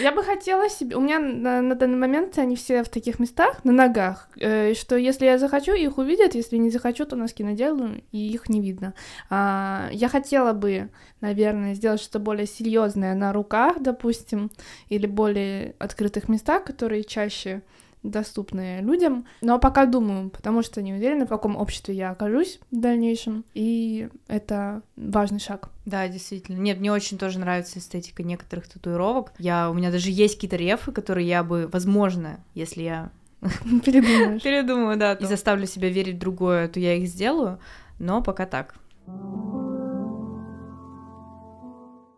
[0.00, 0.96] Я бы хотела себе...
[0.96, 4.96] У меня на, на данный момент они все в таких местах, на ногах, э, что
[4.96, 8.94] если я захочу, их увидят, если не захочу, то носки наделаю, и их не видно.
[9.30, 10.90] А, я хотела бы,
[11.20, 14.50] наверное, сделать что-то более серьезное на руках, допустим,
[14.88, 17.62] или более открытых местах, которые чаще
[18.02, 22.80] доступны людям, но пока думаю, потому что не уверена, в каком обществе я окажусь в
[22.80, 25.68] дальнейшем, и это важный шаг.
[25.86, 26.58] Да, действительно.
[26.58, 29.32] Нет, мне очень тоже нравится эстетика некоторых татуировок.
[29.38, 33.10] Я, у меня даже есть какие-то рефы, которые я бы, возможно, если я
[33.84, 34.42] Передумаешь.
[34.42, 37.58] передумаю, да, и заставлю себя верить в другое, то я их сделаю,
[37.98, 38.74] но пока так.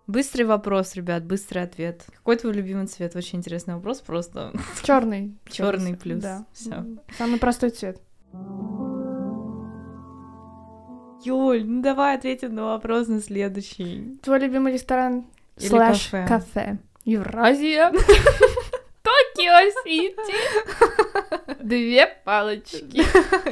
[0.07, 2.05] Быстрый вопрос, ребят, быстрый ответ.
[2.15, 3.17] Какой твой любимый цвет?
[3.17, 5.35] Очень интересный вопрос, просто Черный.
[5.51, 6.23] черный плюс.
[6.23, 6.45] Да.
[6.53, 6.85] Все.
[7.17, 8.03] Самый простой цвет.
[11.25, 14.19] Юль, ну давай ответим на вопрос на следующий.
[14.23, 15.25] Твой любимый ресторан
[15.57, 16.27] Или слэш кафе.
[16.29, 16.79] кафе.
[17.07, 17.91] Евразия.
[19.03, 21.63] Токио Сити.
[21.63, 23.03] Две палочки.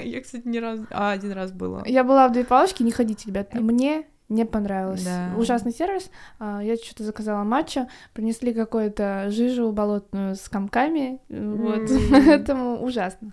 [0.06, 0.86] Я, кстати, ни разу...
[0.90, 1.82] А, один раз была.
[1.86, 3.54] Я была в две палочки, не ходите, ребят.
[3.54, 5.04] Мне не понравилось.
[5.04, 5.30] Да.
[5.36, 6.10] Ужасный сервис.
[6.38, 11.20] А, Я что-то заказала матча, принесли какую-то жижу болотную с комками.
[11.28, 11.90] Вот.
[12.10, 13.32] Поэтому ужасно.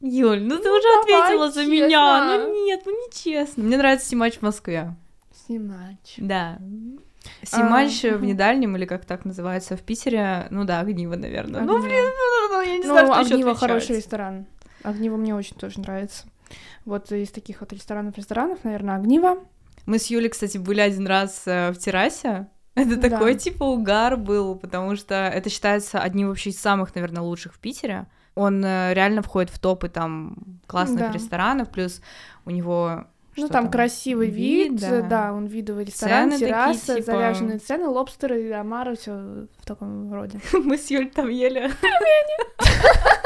[0.00, 1.72] Юль, ну ты уже давай ответила за честно.
[1.72, 2.38] меня.
[2.38, 3.62] Ну нет, ну нечестно.
[3.62, 4.96] Мне нравится Симач в Москве.
[5.46, 6.14] Снимач.
[6.18, 6.58] Да.
[7.44, 11.60] Симач А, в Недальнем, или как так называется, в Питере, ну да, Огниво, наверное.
[11.60, 12.04] Ну, блин,
[12.50, 14.46] ну, я не Ну, знаю, что ещё Огниво хороший ресторан.
[14.82, 16.24] Огниво мне очень тоже нравится.
[16.84, 19.38] Вот из таких вот ресторанов-ресторанов, наверное, Огниво.
[19.86, 22.48] Мы с Юлей, кстати, были один раз э, в террасе.
[22.74, 23.10] Это Да.
[23.10, 27.58] такой, типа, угар был, потому что это считается одним вообще из самых, наверное, лучших в
[27.58, 28.06] Питере.
[28.34, 31.12] Он э, реально входит в топы там классных Да.
[31.12, 32.00] ресторанов, плюс
[32.46, 33.04] у него...
[33.36, 35.00] Ну, что там, красивый вид, да.
[35.02, 35.32] да.
[35.32, 39.12] он видовый ресторан, Цены такие, терраса, типа- завяженные цены, лобстеры, омары, все
[39.58, 40.38] в таком роде.
[40.52, 41.70] Мы с Юлей там ели.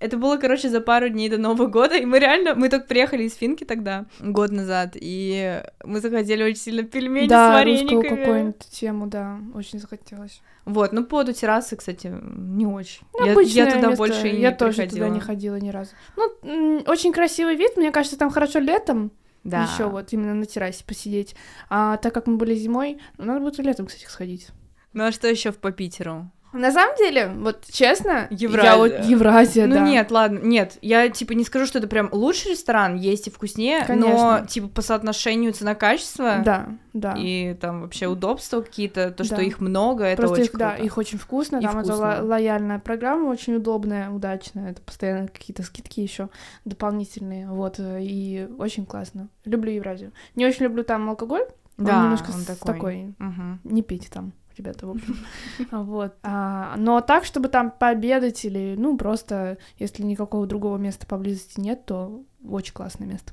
[0.00, 3.24] Это было, короче, за пару дней до Нового года, и мы реально, мы только приехали
[3.24, 8.16] из Финки тогда, год назад, и мы захотели очень сильно пельмени с да, русскую варениками.
[8.20, 10.40] какую-нибудь тему, да, очень захотелось.
[10.64, 13.02] Вот, ну, по поводу террасы, кстати, не очень.
[13.18, 15.06] Ну, я, я туда место, больше и не Я тоже приходила.
[15.06, 15.90] туда не ходила ни разу.
[16.16, 19.10] Ну, очень красивый вид, мне кажется, там хорошо летом,
[19.42, 19.64] Да.
[19.64, 21.34] еще вот именно на террасе посидеть.
[21.70, 24.48] А так как мы были зимой, надо будет летом, кстати, сходить.
[24.92, 26.30] Ну, а что еще по Питеру?
[26.52, 28.70] На самом деле, вот честно, Евразия.
[28.72, 29.80] я вот Евразия, ну да.
[29.82, 33.84] нет, ладно, нет, я типа не скажу, что это прям лучший ресторан, есть и вкуснее,
[33.84, 34.40] Конечно.
[34.40, 37.14] но типа по соотношению цена-качество Да, да.
[37.18, 39.42] и там вообще удобства какие-то, то, что Да.
[39.42, 40.84] их много, это Просто очень их, да, круто.
[40.84, 42.22] их очень вкусно, И там это вкусно.
[42.22, 46.28] ло- лояльная программа, очень удобная, удачная, это постоянно какие-то скидки еще
[46.64, 49.28] дополнительные, вот, и очень классно.
[49.44, 50.12] Люблю Евразию.
[50.34, 51.42] Не очень люблю там алкоголь,
[51.78, 52.72] он Да, немножко он такой.
[52.74, 53.60] такой, Мгм.
[53.64, 55.16] не пейте там, ребята, в общем.
[55.70, 56.14] Вот.
[56.22, 61.84] А, Но так, чтобы там пообедать или, ну, просто, если никакого другого места поблизости нет,
[61.86, 63.32] то очень классное место.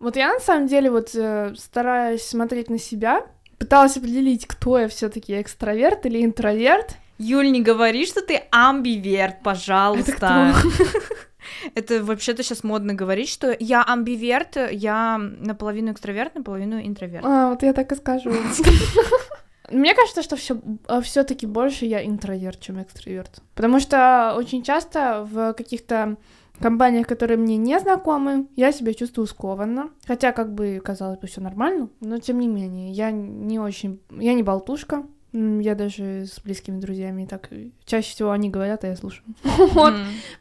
[0.00, 3.26] Вот я на самом деле вот э, стараюсь смотреть на себя,
[3.58, 6.96] пыталась определить, кто я все-таки экстраверт или интроверт.
[7.16, 10.12] Юль, не говори, что ты амбиверт, пожалуйста.
[10.12, 10.54] Это
[12.02, 17.24] вообще-то сейчас модно говорить, что я амбиверт, я наполовину экстраверт, наполовину интроверт.
[17.24, 18.32] А, вот я так и скажу.
[19.70, 20.60] Мне кажется, что все
[21.02, 23.42] все-таки больше я интроверт, чем экстраверт.
[23.54, 26.16] Потому что очень часто в каких-то
[26.60, 29.90] компаниях, которые мне не знакомы, я себя чувствую скованно.
[30.06, 34.00] Хотя, как бы, казалось бы, все нормально, но тем не менее, я не очень...
[34.10, 35.04] Я не болтушка,
[35.34, 37.50] я даже с близкими друзьями так
[37.84, 39.24] чаще всего они говорят, а я слушаю.
[39.74, 39.94] Вот.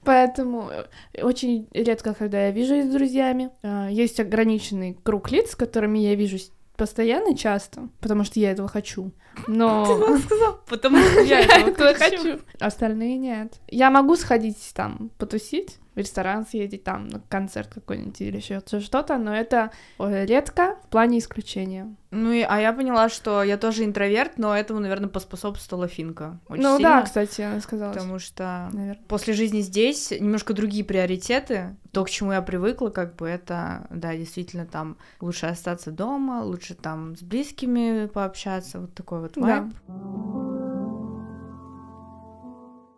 [0.04, 3.50] Поэтому э, очень редко, когда я вижусь с друзьями.
[3.64, 8.68] А, есть ограниченный круг лиц, с которыми я вижусь постоянно часто, потому что я этого
[8.68, 9.12] хочу.
[9.48, 9.86] Но...
[9.86, 12.40] Ты сказал, потому что я этого хочу.
[12.60, 13.54] Остальные нет.
[13.68, 19.18] Я могу сходить там потусить, в ресторан съездить, там, на концерт какой-нибудь или еще что-то,
[19.18, 21.96] но это редко в плане исключения.
[22.12, 26.40] Ну, и, а я поняла, что я тоже интроверт, но этому, наверное, поспособствовала Финка.
[26.48, 27.92] Очень ну сильно, да, кстати, она сказала.
[27.92, 29.04] Потому что наверное.
[29.08, 31.76] после жизни здесь немножко другие приоритеты.
[31.92, 36.76] То, к чему я привыкла, как бы это, да, действительно, там лучше остаться дома, лучше
[36.76, 39.66] там с близкими пообщаться, вот такой вот вайб.
[39.88, 40.83] Да.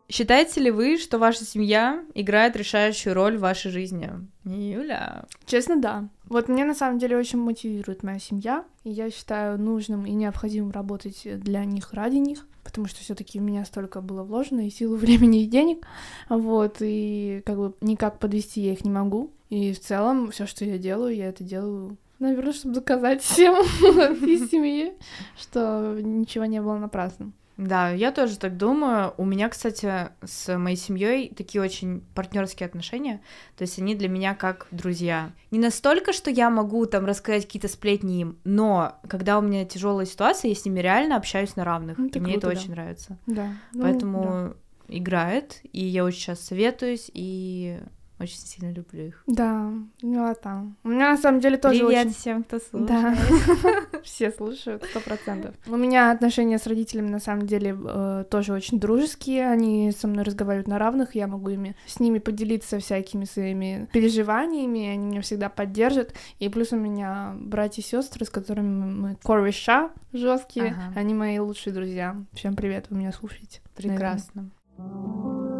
[0.08, 4.12] Считаете ли вы, что ваша семья играет решающую роль в вашей жизни?
[4.44, 5.26] Юля.
[5.46, 6.08] Честно, да.
[6.26, 10.72] Вот мне на самом деле очень мотивирует моя семья, и я считаю нужным и необходимым
[10.72, 14.96] работать для них ради них, потому что все-таки в меня столько было вложено и силу,
[14.98, 15.88] времени и денег,
[16.30, 19.32] вот, и как бы никак подвести я их не могу.
[19.50, 23.56] И в целом все, что я делаю, я это делаю Наверное, чтобы доказать всем
[24.24, 24.94] из семьи,
[25.38, 27.34] что ничего не было напрасным.
[27.58, 29.14] Да, я тоже так думаю.
[29.18, 33.22] У меня, кстати, с моей семьей такие очень партнерские отношения.
[33.56, 35.32] То есть они для меня как друзья.
[35.52, 40.06] Не настолько, что я могу там рассказать какие-то сплетни им, но когда у меня тяжелая
[40.06, 41.98] ситуация, я с ними реально общаюсь на равных.
[41.98, 42.54] Ну, и мне это да.
[42.54, 43.18] очень нравится.
[43.26, 43.54] Да.
[43.74, 44.56] Поэтому ну, да.
[44.98, 47.80] играет, и я очень сейчас советуюсь, и
[48.20, 49.24] очень сильно люблю их.
[49.28, 50.78] Да, ну а там.
[50.84, 52.16] У меня на самом деле тоже Привет очень...
[52.16, 52.88] всем, кто слушает.
[52.88, 53.16] Да,
[54.04, 55.56] все слушают, сто процентов.
[55.68, 59.50] У меня отношения с родителями на самом деле э, тоже очень дружеские.
[59.50, 64.88] Они со мной разговаривают на равных, я могу ими с ними поделиться всякими своими переживаниями,
[64.88, 66.14] они меня всегда поддержат.
[66.40, 70.94] И плюс у меня братья и сестры, с которыми мы кореша жесткие, ага.
[71.00, 72.16] они мои лучшие друзья.
[72.32, 73.62] Всем привет, вы меня слушаете.
[73.76, 74.50] Прекрасно.
[74.78, 75.55] Наверное.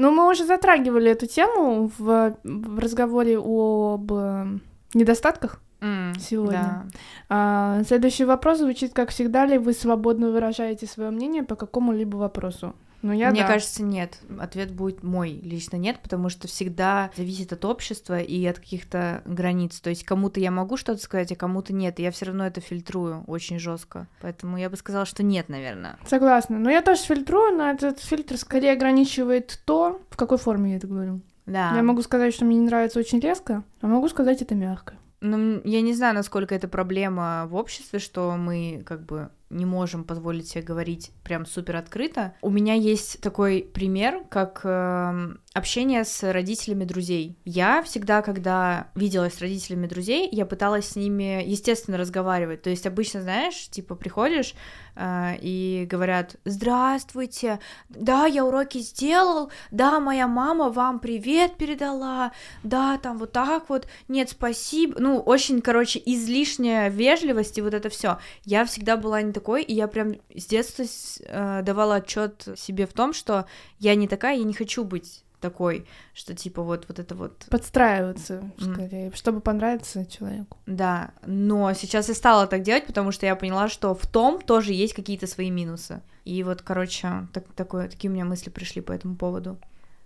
[0.00, 4.46] Ну, мы уже затрагивали эту тему в, в разговоре об э,
[4.94, 6.52] недостатках mm, сегодня.
[6.52, 6.86] Да.
[7.28, 12.74] А, следующий вопрос звучит, как всегда ли вы свободно выражаете свое мнение по какому-либо вопросу?
[13.02, 13.48] Ну, я Мне да.
[13.48, 14.18] кажется, нет.
[14.38, 15.30] Ответ будет мой.
[15.42, 19.80] Лично нет, потому что всегда зависит от общества и от каких-то границ.
[19.80, 21.98] То есть кому-то я могу что-то сказать, а кому-то нет.
[21.98, 24.06] И я все равно это фильтрую очень жестко.
[24.20, 25.98] Поэтому я бы сказала, что нет, наверное.
[26.06, 26.58] Согласна.
[26.58, 30.86] Но я тоже фильтрую, но этот фильтр скорее ограничивает то, в какой форме я это
[30.86, 31.20] говорю.
[31.46, 31.72] Да.
[31.74, 34.94] Я могу сказать, что мне не нравится очень резко, а могу сказать это мягко.
[35.20, 40.04] Ну, я не знаю, насколько это проблема в обществе, что мы как бы не можем
[40.04, 42.34] позволить себе говорить прям супер открыто.
[42.40, 47.36] У меня есть такой пример, как э, общение с родителями друзей.
[47.44, 52.62] Я всегда, когда виделась с родителями друзей, я пыталась с ними, естественно, разговаривать.
[52.62, 54.54] То есть обычно, знаешь, типа приходишь
[54.94, 57.58] э, и говорят, здравствуйте,
[57.88, 62.32] да, я уроки сделал, да, моя мама вам привет передала,
[62.62, 64.94] да, там вот так вот, нет, спасибо.
[65.00, 68.18] Ну, очень, короче, излишняя вежливость и вот это все.
[68.44, 70.84] Я всегда была не такой, и я прям с детства
[71.24, 73.46] э, давала отчет себе в том, что
[73.78, 78.42] я не такая, я не хочу быть такой, что типа вот вот это вот подстраиваться
[78.58, 79.16] скорее, mm.
[79.16, 80.58] чтобы понравиться человеку.
[80.66, 84.72] Да, но сейчас я стала так делать, потому что я поняла, что в том тоже
[84.72, 86.02] есть какие-то свои минусы.
[86.24, 89.58] И вот, короче, так, такое, такие у меня мысли пришли по этому поводу.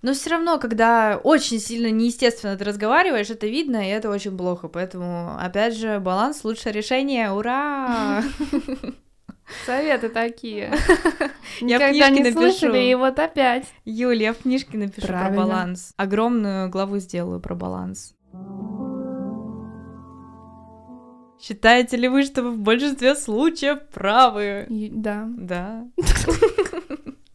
[0.02, 4.68] Но все равно, когда очень сильно неестественно ты разговариваешь, это видно, и это очень плохо.
[4.68, 7.32] Поэтому, опять же, баланс лучшее решение.
[7.32, 8.22] Ура!
[9.66, 10.72] Советы такие.
[11.60, 12.74] Я книжке не напишу.
[12.74, 13.66] и вот опять.
[13.84, 15.92] Юль, я в книжке напишу про баланс.
[15.96, 18.14] Огромную главу сделаю про баланс.
[21.40, 24.66] Считаете ли вы, что вы в большинстве случаев правы?
[24.68, 25.28] да.
[25.36, 25.86] Да.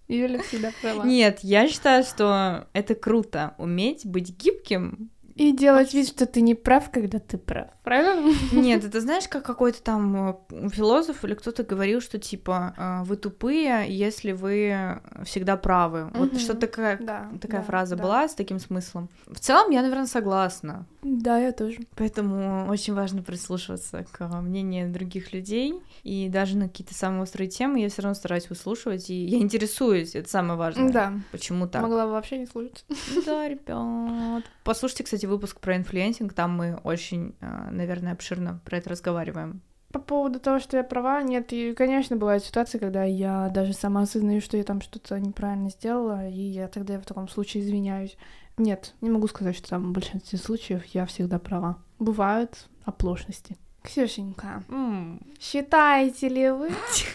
[0.08, 1.04] Юля всегда права.
[1.04, 6.54] Нет, я считаю, что это круто, уметь быть гибким и делать вид, что ты не
[6.54, 8.34] прав, когда ты прав, правильно?
[8.52, 13.16] Нет, это знаешь, как какой-то там э, философ или кто-то говорил, что типа э, вы
[13.16, 16.12] тупые, если вы всегда правы.
[16.14, 18.04] Вот что такая, да, такая да, фраза да.
[18.04, 19.10] была с таким смыслом.
[19.28, 20.86] В целом, я, наверное, согласна.
[21.02, 21.80] Да, я тоже.
[21.96, 25.82] Поэтому очень важно прислушиваться к мнению других людей.
[26.04, 29.10] И даже на какие-то самые острые темы я все равно стараюсь выслушивать.
[29.10, 30.92] И я интересуюсь, это самое важное.
[30.92, 31.14] Да.
[31.32, 31.82] Почему так?
[31.82, 32.86] Могла бы вообще не слушать.
[33.26, 34.44] Да, ребят.
[34.64, 36.34] Послушайте, кстати, выпуск про influencing.
[36.34, 39.62] Там мы очень, э, наверное, обширно про это разговариваем.
[39.92, 44.02] По поводу того, что я права, нет, и, конечно, бывают ситуации, когда я даже сама
[44.02, 48.16] осознаю, что я там что-то неправильно сделала, и я тогда в таком случае извиняюсь.
[48.60, 51.78] Нет, не могу сказать, что там в большинстве случаев я всегда права.
[51.98, 53.58] Бывают оплошности.
[53.82, 56.70] Ксюшенька, М, считаете ли вы,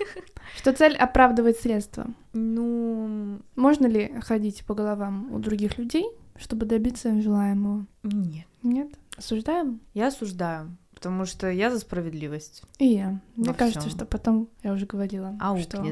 [0.57, 2.07] что цель оправдывает средства?
[2.33, 7.87] Ну, Можно ли ходить по головам у других людей, чтобы добиться желаемого?
[8.03, 8.47] нет.
[8.63, 8.89] Нет?
[9.19, 9.81] Осуждаем?
[9.93, 10.75] Я осуждаю,
[11.05, 12.63] потому что я за справедливость.
[12.79, 13.21] И я.
[13.37, 15.83] Мне Во кажется, что потом, я уже говорила, А что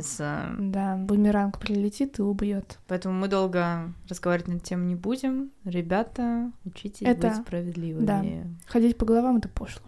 [0.59, 2.79] да, бумеранг прилетит и убьет.
[2.89, 5.51] Поэтому мы долго разговаривать на эту тему не будем.
[5.65, 8.07] Ребята, учитесь Это- быть справедливыми.
[8.07, 8.25] да.
[8.69, 9.83] Ходить по головам это пошло.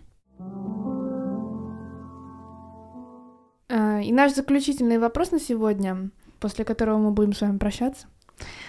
[3.70, 8.06] А, И наш заключительный вопрос на сегодня, после которого мы будем с вами прощаться,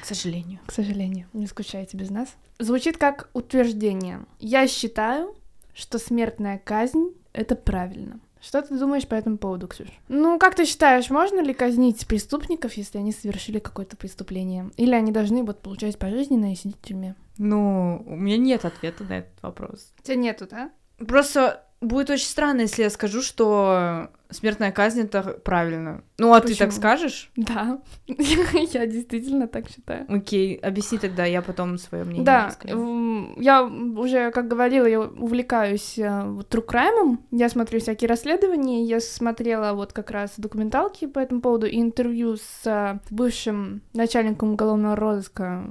[0.02, 0.60] К сожалению.
[0.66, 2.30] к сожалению, не скучайте без нас,
[2.60, 4.22] звучит как утверждение.
[4.40, 5.36] Я считаю,
[5.76, 8.20] что смертная казнь— это правильно.
[8.42, 9.88] Что ты думаешь по этому поводу, Ксюш?
[10.08, 14.70] Ну, как ты считаешь, можно ли казнить преступников, если они совершили какое-то преступление?
[14.78, 17.16] Или они должны вот получать пожизненное и сидеть в тюрьме?
[17.38, 19.92] Ну, у меня нет ответа на этот вопрос.
[20.00, 20.72] У тебя нету, да?
[20.98, 26.04] Просто будет очень странно, если я скажу, что смертная казнь это правильно.
[26.18, 26.72] Ну, а ты так Почему?
[26.72, 27.32] скажешь?
[27.36, 30.06] Да, я действительно так считаю.
[30.10, 33.34] Окей, объясни тогда, я потом свое мнение Да, расскажу.
[33.38, 39.00] я уже, как говорила, я увлекаюсь э, вот true crime, я смотрю всякие расследования, я
[39.00, 44.96] смотрела вот как раз документалки по этому поводу и интервью с э, бывшим начальником уголовного
[44.96, 45.64] розыска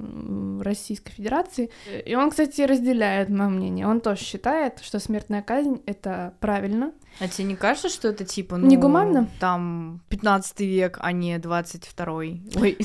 [0.61, 1.69] Российской Федерации,
[2.05, 7.27] и он, кстати, разделяет мое мнение, он тоже считает, что смертная казнь— это правильно, А
[7.27, 9.29] тебе не кажется, что это типа, ну, Негуманно?
[9.39, 12.41] там 15 век, а не 22-й?
[12.59, 12.77] Ой,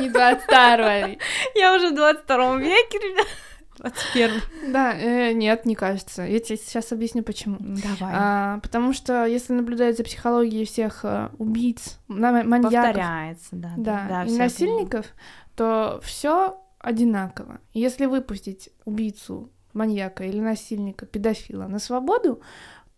[0.00, 1.16] не 22
[1.54, 3.26] я уже в 22 веке, ребят.
[3.78, 6.22] 21 Да, э, нет, не кажется.
[6.22, 7.58] Я тебе сейчас объясню, почему.
[7.60, 8.14] Давай.
[8.14, 13.74] А, потому что если наблюдать за психологией всех э, убийц, маньяков, Повторяется, да.
[13.76, 15.06] да, и всё я насильников,
[15.56, 17.58] то все одинаково.
[17.74, 22.40] Если выпустить убийцу, маньяка или насильника, педофила на свободу,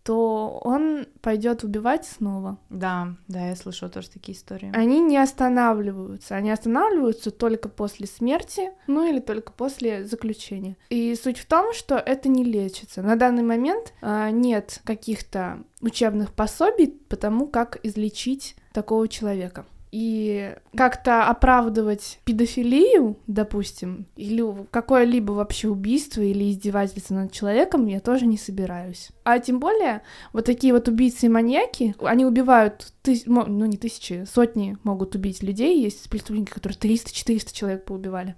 [0.09, 2.57] то он пойдет убивать снова.
[2.71, 4.71] Да, да, я слышала тоже такие истории.
[4.73, 6.33] Они не останавливаются.
[6.33, 10.77] Они останавливаются только после смерти, ну или только после заключения.
[10.89, 13.03] И суть в том, что это не лечится.
[13.03, 19.67] На данный момент а, нет каких-то учебных пособий по тому, как излечить такого человека.
[19.91, 28.27] И как-то оправдывать педофилию, допустим, или какое-либо вообще убийство или издевательство над человеком я тоже
[28.27, 29.09] не собираюсь.
[29.23, 33.23] А тем более вот такие вот убийцы и маньяки, они убивают, тыс...
[33.25, 38.35] ну не тысячи, сотни могут убить людей, есть преступники, которые 300-400 человек поубивали.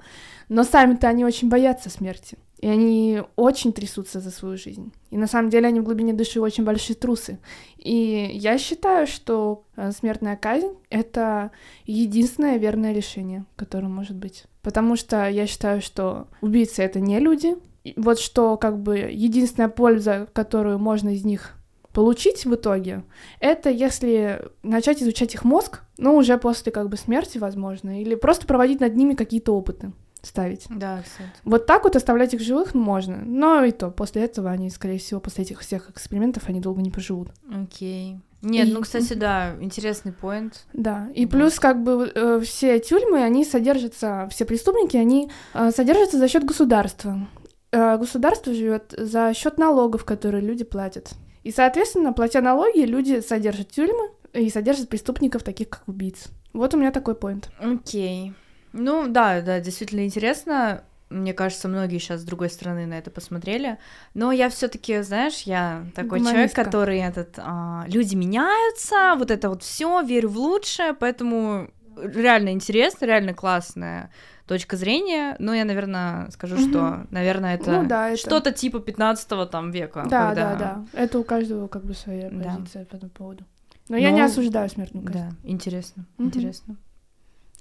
[0.48, 2.38] Но сами-то они очень боятся смерти.
[2.62, 4.94] И они очень трясутся за свою жизнь.
[5.10, 7.40] И на самом деле они в глубине души очень большие трусы.
[7.78, 11.50] И я считаю, что э, смертная казнь— это
[11.86, 14.46] единственное верное решение, которое может быть.
[14.62, 17.56] Потому что я считаю, что убийцы— это не люди.
[17.84, 21.56] И вот что как бы единственная польза, которую можно из них
[21.94, 23.04] получить в итоге,
[23.40, 28.46] это если начать изучать их мозг, ну, уже после как бы смерти, возможно, или просто
[28.46, 29.92] проводить над ними какие-то опыты
[30.22, 30.66] ставить.
[30.70, 31.30] Да, кстати.
[31.44, 35.20] Вот так вот оставлять их живых можно, но и то, после этого они, скорее всего,
[35.20, 37.30] после этих всех экспериментов, они долго не проживут.
[37.52, 38.20] Окей.
[38.44, 40.66] Нет, И- ну, кстати, да, интересный поинт.
[40.74, 41.32] Да, и Да.
[41.38, 46.44] плюс как бы э, все тюрьмы, они содержатся, все преступники, они э, содержатся за счет
[46.44, 47.28] государства.
[47.72, 51.12] Э, государство живет за счет налогов, которые люди платят.
[51.44, 56.26] И, соответственно, платя налоги, люди содержат тюрьмы и содержат преступников, таких как убийц.
[56.54, 57.50] Вот у меня такой поинт.
[57.60, 58.34] Окей.
[58.74, 60.84] Ну, да, да, действительно интересно.
[61.10, 63.78] Мне кажется, многие сейчас с другой стороны на это посмотрели.
[64.14, 66.64] Но я все таки знаешь, я такой человек, Гуманистка.
[66.64, 67.34] который этот...
[67.38, 74.10] а, люди меняются, вот это вот все, верю в лучшее, поэтому реально интересно, реально классная
[74.48, 75.36] точка зрения.
[75.40, 76.70] Но я, наверное, скажу, Мгм.
[76.70, 80.06] что, наверное, это Ну да, это- что-то типа 15 там века.
[80.10, 80.86] Да, когда- да, да.
[80.94, 82.56] Это у каждого как бы своя Да.
[82.56, 83.44] позиция по этому поводу.
[83.90, 85.20] Но я не Ну, осуждаю смертную казнь.
[85.20, 86.28] Да, интересно, Мгм.
[86.30, 86.76] интересно.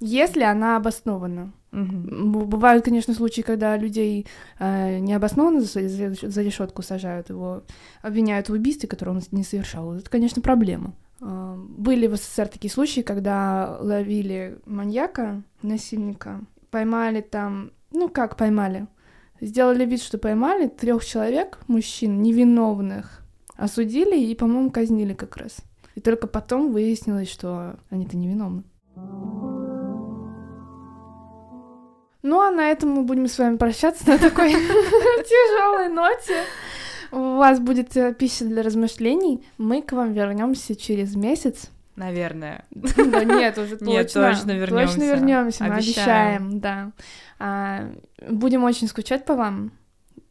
[0.03, 1.53] Если она обоснована.
[1.71, 4.25] Б- Бывают, конечно, случаи, когда людей
[4.59, 7.61] э, необоснованно за, за- за решетку сажают, его
[8.01, 9.93] обвиняют в убийстве, которое он не совершал.
[9.93, 10.93] Это, конечно, проблема.
[11.21, 16.41] Э, Были в СССР такие случаи, когда ловили маньяка, насильника,
[16.71, 18.87] поймали там, ну как поймали,
[19.39, 23.21] сделали вид, что поймали трех человек, мужчин, невиновных,
[23.55, 25.57] осудили и, по-моему, казнили как раз.
[25.95, 28.63] И только потом выяснилось, что они-то невиновны.
[32.23, 36.43] Ну а на этом мы будем с вами прощаться на такой тяжелой ноте.
[37.11, 39.45] У вас будет э, пища для размышлений.
[39.57, 41.69] Мы к вам вернемся через месяц.
[41.95, 42.65] Наверное.
[42.71, 43.85] Да нет, уже точно.
[43.85, 44.95] Нет, точно вернемся.
[44.95, 46.59] Точно вернемся, мы Обещаем.
[46.59, 46.91] да.
[47.39, 47.91] А,
[48.29, 49.71] будем очень скучать по вам.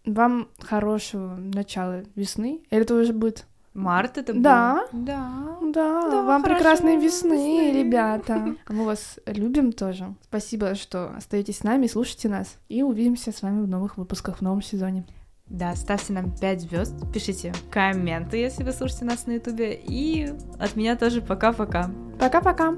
[0.07, 2.61] Вам хорошего начала весны.
[2.70, 3.45] Или это уже будет?
[3.74, 4.42] Март это был?
[4.42, 4.84] Да.
[4.92, 5.56] Да.
[5.62, 7.78] Да, Да, вам прекрасной весны, весны.
[7.82, 8.56] ребята.
[8.66, 10.14] А Мы вас любим тоже.
[10.24, 12.56] Спасибо, что остаетесь с нами, слушайте нас.
[12.68, 15.06] И увидимся с вами в новых выпусках в новом сезоне.
[15.46, 20.76] Да, ставьте нам 5 звезд, пишите комменты, если вы слушаете нас на ютубе, и от
[20.76, 21.90] меня тоже пока-пока.
[22.20, 22.76] Пока-пока.